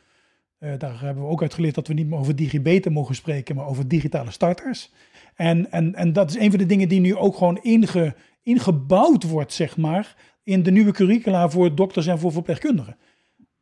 Uh, 0.65 0.73
daar 0.79 1.01
hebben 1.01 1.23
we 1.23 1.31
ook 1.31 1.43
uit 1.43 1.55
geleerd 1.55 1.75
dat 1.75 1.89
we 1.89 1.95
niet 1.95 2.07
meer 2.07 2.19
over 2.19 2.37
digibeten 2.37 2.93
mogen 2.93 3.15
spreken, 3.15 3.57
maar 3.57 3.67
over 3.67 3.89
digitale 3.89 4.31
starters. 4.31 4.91
En, 5.35 5.71
en, 5.71 5.95
en 5.95 6.13
dat 6.13 6.31
is 6.31 6.37
een 6.37 6.51
van 6.51 6.59
de 6.59 6.67
dingen 6.67 6.89
die 6.89 7.01
nu 7.01 7.17
ook 7.17 7.37
gewoon 7.37 7.59
inge, 7.63 8.15
ingebouwd 8.43 9.23
wordt, 9.23 9.53
zeg 9.53 9.77
maar, 9.77 10.17
in 10.43 10.63
de 10.63 10.71
nieuwe 10.71 10.93
curricula 10.93 11.51
voor 11.51 11.75
dokters 11.75 12.07
en 12.07 12.19
voor 12.19 12.33
verpleegkundigen. 12.33 12.97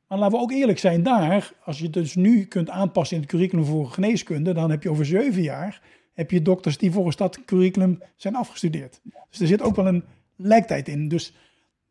Maar 0.08 0.18
laten 0.18 0.36
we 0.36 0.42
ook 0.42 0.52
eerlijk 0.52 0.78
zijn, 0.78 1.02
daar, 1.02 1.52
als 1.64 1.78
je 1.78 1.90
dus 1.90 2.14
nu 2.14 2.44
kunt 2.44 2.70
aanpassen 2.70 3.16
in 3.16 3.22
het 3.22 3.30
curriculum 3.30 3.64
voor 3.64 3.90
geneeskunde, 3.90 4.52
dan 4.52 4.70
heb 4.70 4.82
je 4.82 4.90
over 4.90 5.06
zeven 5.06 5.42
jaar 5.42 5.80
heb 6.20 6.30
je 6.30 6.42
dokters 6.42 6.78
die 6.78 6.90
volgens 6.90 7.16
dat 7.16 7.44
curriculum 7.44 8.02
zijn 8.16 8.34
afgestudeerd. 8.34 9.00
Dus 9.30 9.40
er 9.40 9.46
zit 9.46 9.62
ook 9.62 9.76
wel 9.76 9.86
een 9.86 10.04
lijktijd 10.36 10.88
in. 10.88 11.08
Dus 11.08 11.34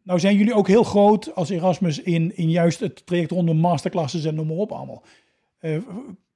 nou 0.09 0.21
zijn 0.21 0.37
jullie 0.37 0.53
ook 0.53 0.67
heel 0.67 0.83
groot 0.83 1.35
als 1.35 1.49
Erasmus 1.49 2.01
in, 2.01 2.37
in 2.37 2.49
juist 2.49 2.79
het 2.79 3.05
traject 3.05 3.31
rondom 3.31 3.57
masterclasses 3.57 4.25
en 4.25 4.35
noem 4.35 4.47
maar 4.47 4.57
op 4.57 4.71
allemaal. 4.71 5.03
Uh, 5.61 5.77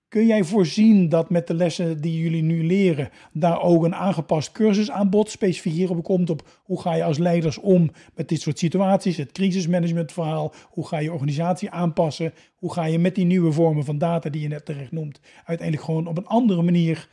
Kun 0.08 0.26
jij 0.26 0.44
voorzien 0.44 1.10
dat 1.10 1.30
met 1.30 1.48
de 1.48 1.54
lessen 1.54 2.02
die 2.02 2.22
jullie 2.22 2.44
nu 2.44 2.66
leren, 2.66 3.10
daar 3.32 3.62
ook 3.62 3.84
een 3.84 3.96
aangepast 3.96 4.52
cursusaanbod 4.52 5.30
specifiek 5.30 5.74
hierop 5.74 6.04
komt? 6.04 6.30
Op 6.30 6.60
hoe 6.64 6.82
ga 6.82 6.94
je 6.94 7.04
als 7.04 7.18
leiders 7.18 7.58
om 7.58 7.92
met 8.16 8.30
dit 8.30 8.42
soort 8.42 8.60
situaties? 8.60 9.18
Het 9.18 9.32
crisismanagementverhaal. 9.32 10.54
Hoe 10.70 10.88
ga 10.88 10.98
je 10.98 11.12
organisatie 11.12 11.70
aanpassen? 11.70 12.34
Hoe 12.56 12.74
ga 12.74 12.86
je 12.86 13.00
met 13.00 13.16
die 13.16 13.26
nieuwe 13.26 13.52
vormen 13.52 13.86
van 13.86 13.98
data 13.98 14.30
die 14.30 14.42
je 14.42 14.48
net 14.48 14.66
terecht 14.66 14.92
noemt, 14.92 15.20
uiteindelijk 15.46 15.86
gewoon 15.86 16.08
op 16.08 16.18
een 16.18 16.28
andere 16.28 16.62
manier 16.62 17.10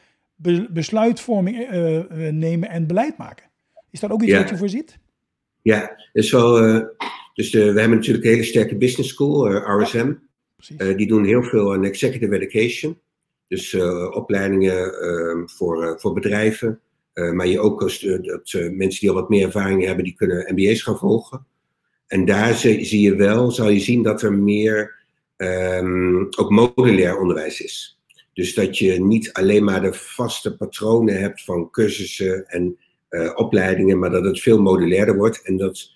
besluitvorming 0.71 1.73
uh, 1.73 2.01
nemen 2.31 2.69
en 2.69 2.87
beleid 2.87 3.17
maken? 3.17 3.47
Is 3.91 4.01
dat 4.01 4.11
ook 4.11 4.23
iets 4.23 4.31
ja. 4.31 4.39
wat 4.39 4.49
je 4.49 4.57
voorziet? 4.57 4.99
Ja, 5.63 5.97
uh, 6.13 6.81
dus 7.35 7.51
de, 7.51 7.73
we 7.73 7.81
hebben 7.81 7.99
natuurlijk 7.99 8.25
een 8.25 8.31
hele 8.31 8.43
sterke 8.43 8.77
business 8.77 9.11
school, 9.11 9.49
RSM. 9.81 10.13
Uh, 10.79 10.97
die 10.97 11.07
doen 11.07 11.25
heel 11.25 11.43
veel 11.43 11.73
aan 11.73 11.85
executive 11.85 12.35
education. 12.35 12.99
Dus 13.49 13.75
opleidingen 14.11 15.05
uh, 15.05 15.47
voor, 15.47 16.01
voor 16.01 16.13
bedrijven. 16.13 16.81
maar 17.13 17.47
je 17.47 17.61
ook 17.61 17.83
als, 17.83 18.01
dat 18.23 18.53
mensen 18.53 19.01
die 19.01 19.09
al 19.09 19.15
wat 19.15 19.29
meer 19.29 19.45
ervaring 19.45 19.85
hebben, 19.85 20.05
die 20.05 20.15
kunnen 20.15 20.55
MBA's 20.55 20.83
gaan 20.83 20.99
volgen. 20.99 21.47
En 22.07 22.25
daar 22.25 22.55
zie, 22.55 22.85
zie 22.85 23.01
je 23.01 23.15
wel, 23.15 23.51
zal 23.51 23.69
je 23.69 23.81
zien 23.81 24.03
dat 24.03 24.23
er 24.23 24.33
meer 24.33 24.95
um, 25.37 26.29
ook 26.37 26.51
modulair 26.51 27.19
onderwijs 27.19 27.61
is. 27.61 28.01
Dus 28.33 28.55
dat 28.55 28.79
je 28.79 29.01
niet 29.01 29.33
alleen 29.33 29.65
maar 29.65 29.83
de 29.83 29.93
vaste 29.93 30.57
patronen 30.57 31.21
hebt 31.21 31.45
van 31.45 31.71
cursussen 31.71 32.47
en 32.47 32.79
opleidingen, 33.35 33.99
maar 33.99 34.11
dat 34.11 34.25
het 34.25 34.41
veel 34.41 34.63
modulairder 34.63 35.17
wordt 35.17 35.43
en 35.43 35.57
dat 35.57 35.91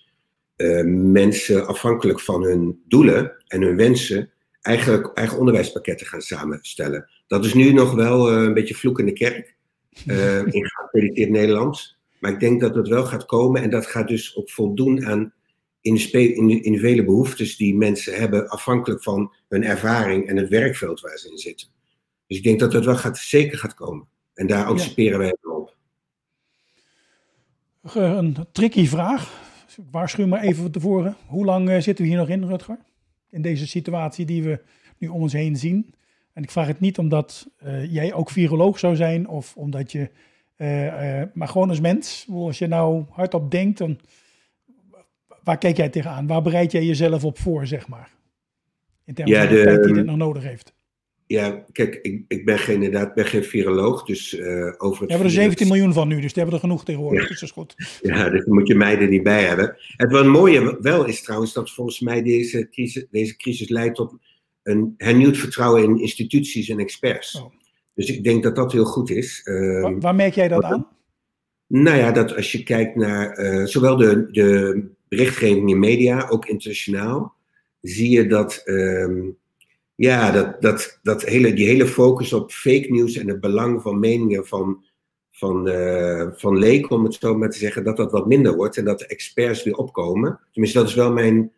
mensen 0.85 1.67
afhankelijk 1.67 2.19
van 2.19 2.43
hun 2.43 2.81
doelen 2.87 3.43
en 3.47 3.61
hun 3.61 3.75
wensen 3.75 4.29
eigenlijk 4.61 5.17
eigen 5.17 5.37
onderwijspakketten 5.37 6.07
gaan 6.07 6.21
samenstellen. 6.21 7.09
Dat 7.27 7.45
is 7.45 7.53
nu 7.53 7.73
nog 7.73 7.93
wel 7.93 8.33
uh, 8.33 8.43
een 8.43 8.53
beetje 8.53 8.75
vloek 8.75 8.99
in 8.99 9.05
de 9.05 9.13
kerk 9.13 9.55
in 10.45 10.65
geaccrediteerd 10.67 11.29
Nederland. 11.29 11.97
Maar 12.19 12.31
ik 12.31 12.39
denk 12.39 12.61
dat 12.61 12.75
het 12.75 12.87
wel 12.87 13.03
gaat 13.03 13.25
komen 13.25 13.61
en 13.61 13.69
dat 13.69 13.85
gaat 13.85 14.07
dus 14.07 14.35
ook 14.35 14.49
voldoen 14.49 15.05
aan 15.05 15.33
individuele 15.81 17.05
behoeftes 17.05 17.57
die 17.57 17.75
mensen 17.75 18.13
hebben, 18.13 18.49
afhankelijk 18.49 19.03
van 19.03 19.33
hun 19.49 19.63
ervaring 19.63 20.27
en 20.27 20.37
het 20.37 20.49
werkveld 20.49 21.01
waar 21.01 21.17
ze 21.17 21.31
in 21.31 21.37
zitten. 21.37 21.67
Dus 22.27 22.37
ik 22.37 22.43
denk 22.43 22.59
dat 22.59 22.71
dat 22.71 22.85
wel 22.85 22.95
gaat, 22.95 23.17
zeker 23.17 23.57
gaat 23.57 23.73
komen. 23.73 24.07
En 24.33 24.47
daar 24.47 24.65
anticiperen 24.65 25.11
ja. 25.11 25.17
wij. 25.17 25.35
Een 27.93 28.37
tricky 28.51 28.85
vraag. 28.85 29.43
Waarschuw 29.91 30.27
maar 30.27 30.41
even 30.41 30.61
van 30.61 30.71
tevoren. 30.71 31.15
Hoe 31.27 31.45
lang 31.45 31.69
uh, 31.69 31.79
zitten 31.79 32.03
we 32.03 32.09
hier 32.09 32.19
nog 32.19 32.29
in, 32.29 32.43
Rutger? 32.43 32.77
in 33.35 33.41
deze 33.41 33.67
situatie 33.67 34.25
die 34.25 34.43
we 34.43 34.61
nu 34.97 35.07
om 35.07 35.21
ons 35.21 35.33
heen 35.33 35.55
zien. 35.55 35.93
En 36.33 36.43
ik 36.43 36.51
vraag 36.51 36.67
het 36.67 36.79
niet 36.79 36.97
omdat 36.97 37.49
uh, 37.63 37.93
jij 37.93 38.13
ook 38.13 38.29
viroloog 38.29 38.79
zou 38.79 38.95
zijn 38.95 39.27
of 39.27 39.55
omdat 39.57 39.91
je, 39.91 40.09
uh, 40.57 40.85
uh, 40.85 41.23
maar 41.33 41.47
gewoon 41.47 41.69
als 41.69 41.79
mens. 41.79 42.27
Als 42.31 42.57
je 42.57 42.67
nou 42.67 43.05
hardop 43.09 43.51
denkt, 43.51 43.77
dan 43.77 43.99
waar 45.43 45.57
kijk 45.57 45.77
jij 45.77 45.89
tegenaan? 45.89 46.27
Waar 46.27 46.41
bereid 46.41 46.71
jij 46.71 46.85
jezelf 46.85 47.25
op 47.25 47.39
voor, 47.39 47.67
zeg 47.67 47.87
maar? 47.87 48.09
In 49.03 49.13
termen 49.13 49.33
ja, 49.33 49.45
van 49.45 49.55
de, 49.55 49.63
tijd 49.63 49.83
die 49.83 49.93
dit 49.93 50.05
nog 50.05 50.17
nodig 50.17 50.43
heeft. 50.43 50.74
Ja, 51.27 51.65
kijk, 51.71 51.95
ik, 52.01 52.23
ik 52.27 52.45
ben 52.45 52.59
geen, 52.59 52.75
inderdaad 52.83 53.13
ben 53.13 53.25
geen 53.25 53.43
viroloog, 53.43 54.03
dus 54.05 54.33
uh, 54.33 54.73
over 54.77 54.99
het... 55.01 55.05
We 55.05 55.13
hebben 55.13 55.25
er 55.25 55.29
17 55.31 55.67
miljoen 55.67 55.93
van 55.93 56.07
nu, 56.07 56.13
dus 56.21 56.33
die 56.33 56.41
hebben 56.43 56.53
er 56.53 56.59
genoeg 56.59 56.85
tegenwoordig, 56.85 57.21
Ja. 57.21 57.27
dus 57.27 57.39
dat 57.39 57.49
is 57.49 57.55
goed. 57.55 57.75
Ja, 58.01 58.29
dus 58.29 58.45
moet 58.45 58.67
je 58.67 58.75
mij 58.75 58.97
er 58.99 59.07
niet 59.07 59.23
bij 59.23 59.43
hebben. 59.43 59.75
Het 59.97 60.11
wat 60.11 60.25
mooie 60.25 60.77
wel 60.81 61.05
is 61.05 61.21
trouwens 61.21 61.53
dat 61.53 61.71
volgens 61.71 61.99
mij 61.99 62.21
deze 62.23 62.69
crisis, 62.69 63.05
deze 63.11 63.35
crisis 63.37 63.69
leidt 63.69 63.95
tot 63.95 64.15
een 64.63 64.93
hernieuwd 64.97 65.37
vertrouwen 65.37 65.83
in 65.83 65.99
instituties 65.99 66.69
en 66.69 66.79
experts. 66.79 67.35
Oh. 67.41 67.53
Dus 67.93 68.09
ik 68.09 68.23
denk 68.23 68.43
dat 68.43 68.55
dat 68.55 68.71
heel 68.71 68.85
goed 68.85 69.09
is. 69.09 69.41
Ehm, 69.43 69.81
Waar, 69.81 69.99
waar 69.99 70.15
merk 70.15 70.33
jij 70.35 70.47
dat 70.47 70.61
wat- 70.61 70.71
aan? 70.71 70.87
Nou 71.67 71.97
ja, 71.97 72.11
dat 72.11 72.35
als 72.35 72.51
je 72.51 72.63
kijkt 72.63 72.95
naar 72.95 73.31
eh, 73.31 73.65
zowel 73.65 73.95
de, 73.97 74.27
de 74.31 74.83
berichtgeving 75.07 75.69
in 75.69 75.79
media, 75.79 76.27
ook 76.29 76.45
internationaal, 76.45 77.35
zie 77.81 78.09
je 78.09 78.27
dat, 78.27 78.61
ehm, 78.65 79.21
ja, 79.95 80.31
dat, 80.31 80.61
dat, 80.61 80.99
dat 81.03 81.23
hele, 81.23 81.53
die 81.53 81.67
hele 81.67 81.87
focus 81.87 82.33
op 82.33 82.51
fake 82.51 82.87
news 82.89 83.15
en 83.17 83.27
het 83.27 83.39
belang 83.39 83.81
van 83.81 83.99
meningen 83.99 84.47
van, 84.47 84.85
van, 85.31 85.67
eh, 85.67 86.27
van 86.31 86.57
leken, 86.57 86.95
om 86.95 87.03
het 87.03 87.13
zo 87.13 87.37
maar 87.37 87.49
te 87.49 87.57
zeggen, 87.57 87.83
dat 87.83 87.97
dat 87.97 88.11
wat 88.11 88.27
minder 88.27 88.55
wordt 88.55 88.77
en 88.77 88.85
dat 88.85 88.99
de 88.99 89.07
experts 89.07 89.63
weer 89.63 89.75
opkomen. 89.75 90.39
Tenminste, 90.51 90.79
dat 90.79 90.87
is 90.87 90.95
wel 90.95 91.11
mijn. 91.13 91.51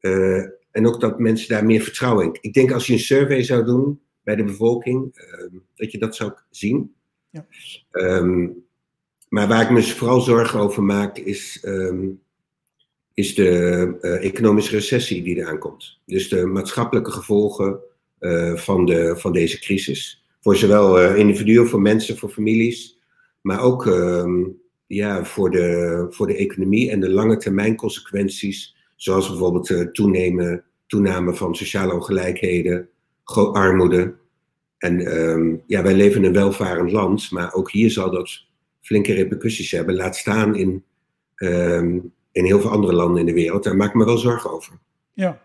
eh, 0.00 0.42
en 0.70 0.86
ook 0.86 1.00
dat 1.00 1.18
mensen 1.18 1.48
daar 1.48 1.64
meer 1.64 1.80
vertrouwen 1.80 2.24
in. 2.24 2.38
Ik 2.40 2.52
denk 2.54 2.72
als 2.72 2.86
je 2.86 2.92
een 2.92 2.98
survey 2.98 3.42
zou 3.42 3.64
doen 3.64 4.00
bij 4.22 4.36
de 4.36 4.44
bevolking, 4.44 5.10
ehm, 5.14 5.56
dat 5.74 5.92
je 5.92 5.98
dat 5.98 6.16
zou 6.16 6.32
zien. 6.50 6.94
Ja. 7.30 7.46
Ehm, 7.90 8.48
maar 9.28 9.48
waar 9.48 9.62
ik 9.62 9.70
me 9.70 9.82
vooral 9.82 10.20
zorgen 10.20 10.60
over 10.60 10.82
maak, 10.82 11.18
is, 11.18 11.60
ehm, 11.62 12.06
is 13.14 13.34
de 13.34 13.96
eh, 14.00 14.24
economische 14.24 14.74
recessie 14.74 15.22
die 15.22 15.36
eraan 15.36 15.58
komt. 15.58 16.00
Dus 16.06 16.28
de 16.28 16.46
maatschappelijke 16.46 17.10
gevolgen 17.10 17.78
eh, 18.18 18.54
van, 18.54 18.86
de, 18.86 19.14
van 19.16 19.32
deze 19.32 19.58
crisis. 19.58 20.24
Voor 20.40 20.56
zowel 20.56 21.00
eh, 21.00 21.16
individuen, 21.16 21.66
voor 21.66 21.80
mensen, 21.80 22.16
voor 22.16 22.28
families, 22.28 22.98
maar 23.40 23.60
ook 23.60 23.86
ehm, 23.86 24.42
ja, 24.86 25.24
voor, 25.24 25.50
de, 25.50 26.06
voor 26.10 26.26
de 26.26 26.36
economie 26.36 26.90
en 26.90 27.00
de 27.00 27.10
lange 27.10 27.36
termijn 27.36 27.76
consequenties, 27.76 28.76
zoals 28.96 29.28
bijvoorbeeld 29.28 29.94
toenemen, 29.94 30.64
toename 30.86 31.34
van 31.34 31.54
sociale 31.54 31.94
ongelijkheden, 31.94 32.88
armoede. 33.52 34.14
En 34.78 35.00
ehm, 35.00 35.56
ja, 35.66 35.82
wij 35.82 35.94
leven 35.94 36.20
in 36.20 36.26
een 36.26 36.32
welvarend 36.32 36.92
land, 36.92 37.30
maar 37.30 37.54
ook 37.54 37.70
hier 37.70 37.90
zal 37.90 38.10
dat 38.10 38.44
flinke 38.80 39.12
repercussies 39.12 39.70
hebben. 39.70 39.94
Laat 39.94 40.16
staan 40.16 40.56
in, 40.56 40.84
ehm, 41.34 41.98
in 42.34 42.44
heel 42.44 42.60
veel 42.60 42.70
andere 42.70 42.92
landen 42.92 43.20
in 43.20 43.26
de 43.26 43.32
wereld. 43.32 43.64
Daar 43.64 43.76
maak 43.76 43.88
ik 43.88 43.94
me 43.94 44.04
wel 44.04 44.18
zorgen 44.18 44.50
over. 44.50 44.78
Ja. 45.12 45.40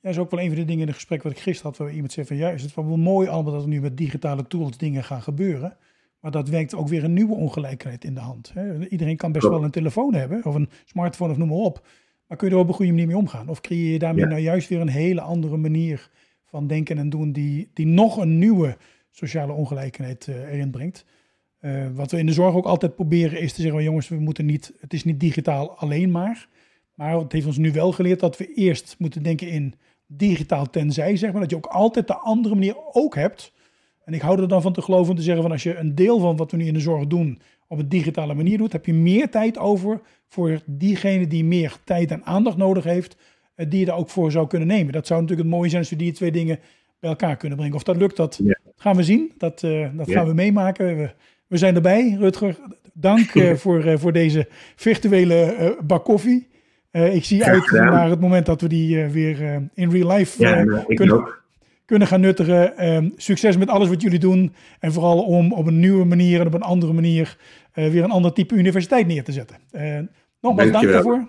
Dat 0.00 0.12
is 0.12 0.18
ook 0.18 0.30
wel 0.30 0.40
een 0.40 0.46
van 0.46 0.58
de 0.58 0.64
dingen 0.64 0.80
in 0.80 0.86
het 0.86 0.96
gesprek 0.96 1.22
wat 1.22 1.32
ik 1.32 1.38
gisteren 1.38 1.70
had, 1.70 1.80
waar 1.80 1.92
iemand 1.92 2.12
zei 2.12 2.26
van 2.26 2.36
ja, 2.36 2.50
is 2.50 2.62
het 2.62 2.74
wel 2.74 2.84
mooi 2.84 3.28
allemaal 3.28 3.52
dat 3.52 3.62
er 3.62 3.68
nu 3.68 3.80
met 3.80 3.96
digitale 3.96 4.46
tools 4.46 4.76
dingen 4.76 5.04
gaan 5.04 5.22
gebeuren. 5.22 5.76
Maar 6.20 6.30
dat 6.30 6.48
werkt 6.48 6.74
ook 6.74 6.88
weer 6.88 7.04
een 7.04 7.12
nieuwe 7.12 7.34
ongelijkheid 7.34 8.04
in 8.04 8.14
de 8.14 8.20
hand. 8.20 8.50
Hè. 8.54 8.88
Iedereen 8.88 9.16
kan 9.16 9.32
best 9.32 9.48
wel 9.48 9.64
een 9.64 9.70
telefoon 9.70 10.14
hebben, 10.14 10.44
of 10.44 10.54
een 10.54 10.68
smartphone 10.84 11.30
of 11.32 11.36
noem 11.38 11.48
maar 11.48 11.56
op. 11.56 11.86
Maar 12.26 12.36
kun 12.38 12.48
je 12.48 12.54
er 12.54 12.60
op 12.60 12.68
een 12.68 12.74
goede 12.74 12.90
manier 12.90 13.06
mee 13.06 13.16
omgaan? 13.16 13.48
Of 13.48 13.60
creëer 13.60 13.92
je 13.92 13.98
daarmee 13.98 14.24
Ja. 14.24 14.30
nou 14.30 14.40
juist 14.40 14.68
weer 14.68 14.80
een 14.80 14.88
hele 14.88 15.20
andere 15.20 15.56
manier 15.56 16.10
van 16.44 16.66
denken 16.66 16.98
en 16.98 17.10
doen 17.10 17.32
die, 17.32 17.70
die 17.74 17.86
nog 17.86 18.16
een 18.16 18.38
nieuwe 18.38 18.76
sociale 19.10 19.52
ongelijkheid 19.52 20.28
eh, 20.28 20.52
erin 20.52 20.70
brengt? 20.70 21.04
Eh, 21.60 21.86
wat 21.94 22.10
we 22.10 22.18
in 22.18 22.26
de 22.26 22.32
zorg 22.32 22.54
ook 22.54 22.66
altijd 22.66 22.94
proberen 22.94 23.40
is 23.40 23.52
te 23.52 23.62
zeggen, 23.62 23.82
jongens, 23.82 24.08
we 24.08 24.16
moeten 24.18 24.46
niet, 24.46 24.72
het 24.80 24.92
is 24.92 25.04
niet 25.04 25.20
digitaal 25.20 25.76
alleen 25.78 26.10
maar. 26.10 26.48
Maar 26.94 27.18
het 27.18 27.32
heeft 27.32 27.46
ons 27.46 27.58
nu 27.58 27.72
wel 27.72 27.92
geleerd 27.92 28.20
dat 28.20 28.36
we 28.36 28.54
eerst 28.54 28.96
moeten 28.98 29.22
denken 29.22 29.48
in 29.48 29.74
digitaal 30.06 30.70
tenzij, 30.70 31.16
zeg 31.16 31.32
maar. 31.32 31.40
Dat 31.40 31.50
je 31.50 31.56
ook 31.56 31.66
altijd 31.66 32.06
de 32.06 32.16
andere 32.16 32.54
manier 32.54 32.76
ook 32.92 33.14
hebt. 33.14 33.52
En 34.04 34.14
ik 34.14 34.20
hou 34.20 34.40
er 34.40 34.48
dan 34.48 34.62
van 34.62 34.72
te 34.72 34.82
geloven 34.82 35.10
om 35.10 35.16
te 35.16 35.22
zeggen 35.22 35.42
van 35.42 35.52
als 35.52 35.62
je 35.62 35.76
een 35.76 35.94
deel 35.94 36.18
van 36.18 36.36
wat 36.36 36.50
we 36.50 36.56
nu 36.56 36.66
in 36.66 36.74
de 36.74 36.80
zorg 36.80 37.06
doen 37.06 37.38
op 37.68 37.78
een 37.78 37.88
digitale 37.88 38.34
manier 38.34 38.58
doet, 38.58 38.72
heb 38.72 38.86
je 38.86 38.94
meer 38.94 39.30
tijd 39.30 39.58
over 39.58 40.00
voor 40.28 40.60
diegene 40.66 41.26
die 41.26 41.44
meer 41.44 41.76
tijd 41.84 42.10
en 42.10 42.24
aandacht 42.24 42.56
nodig 42.56 42.84
heeft, 42.84 43.16
eh, 43.54 43.70
die 43.70 43.78
je 43.80 43.84
daar 43.86 43.96
ook 43.96 44.10
voor 44.10 44.30
zou 44.30 44.46
kunnen 44.46 44.68
nemen. 44.68 44.92
Dat 44.92 45.06
zou 45.06 45.20
natuurlijk 45.20 45.48
het 45.48 45.56
mooie 45.56 45.68
zijn 45.70 45.80
als 45.82 45.90
we 45.90 45.96
die 45.96 46.12
twee 46.12 46.32
dingen 46.32 46.58
bij 46.98 47.10
elkaar 47.10 47.36
kunnen 47.36 47.58
brengen. 47.58 47.76
Of 47.76 47.82
dat 47.82 47.96
lukt, 47.96 48.16
dat 48.16 48.40
Ja. 48.44 48.58
gaan 48.76 48.96
we 48.96 49.02
zien. 49.02 49.32
Dat, 49.38 49.62
eh, 49.62 49.88
dat 49.96 50.06
Ja. 50.06 50.12
gaan 50.14 50.26
we 50.26 50.34
meemaken. 50.34 50.96
We, 50.96 51.14
we 51.50 51.56
zijn 51.56 51.74
erbij, 51.74 52.16
Rutger. 52.18 52.56
Dank 52.92 53.34
eh, 53.34 53.54
voor, 53.62 53.84
eh, 53.84 53.98
voor 53.98 54.12
deze 54.12 54.48
virtuele 54.76 55.34
eh, 55.34 55.70
bak 55.82 56.04
koffie. 56.04 56.48
Ik 56.92 57.24
zie 57.24 57.40
Graag 57.40 57.54
uit 57.54 57.68
gedaan. 57.68 57.92
naar 57.92 58.10
het 58.10 58.20
moment 58.20 58.46
dat 58.46 58.60
we 58.60 58.68
die 58.68 59.04
weer 59.04 59.62
in 59.74 59.90
real 59.90 60.16
life 60.16 60.42
Ja, 60.42 60.64
nou, 60.64 60.94
kunnen, 60.94 61.28
kunnen 61.84 62.08
gaan 62.08 62.20
nuttigen. 62.20 62.76
Ehm, 62.76 63.08
succes 63.16 63.56
met 63.56 63.68
alles 63.68 63.88
wat 63.88 64.02
jullie 64.02 64.18
doen. 64.18 64.54
En 64.80 64.92
vooral 64.92 65.22
om 65.22 65.52
op 65.52 65.66
een 65.66 65.80
nieuwe 65.80 66.04
manier 66.04 66.40
en 66.40 66.46
op 66.46 66.54
een 66.54 66.62
andere 66.62 66.92
manier 66.92 67.36
weer 67.74 68.04
een 68.04 68.10
ander 68.10 68.32
type 68.32 68.54
universiteit 68.54 69.06
neer 69.06 69.24
te 69.24 69.32
zetten. 69.32 69.56
Nogmaals, 70.40 70.70
dank 70.70 70.92
daarvoor. 70.92 71.28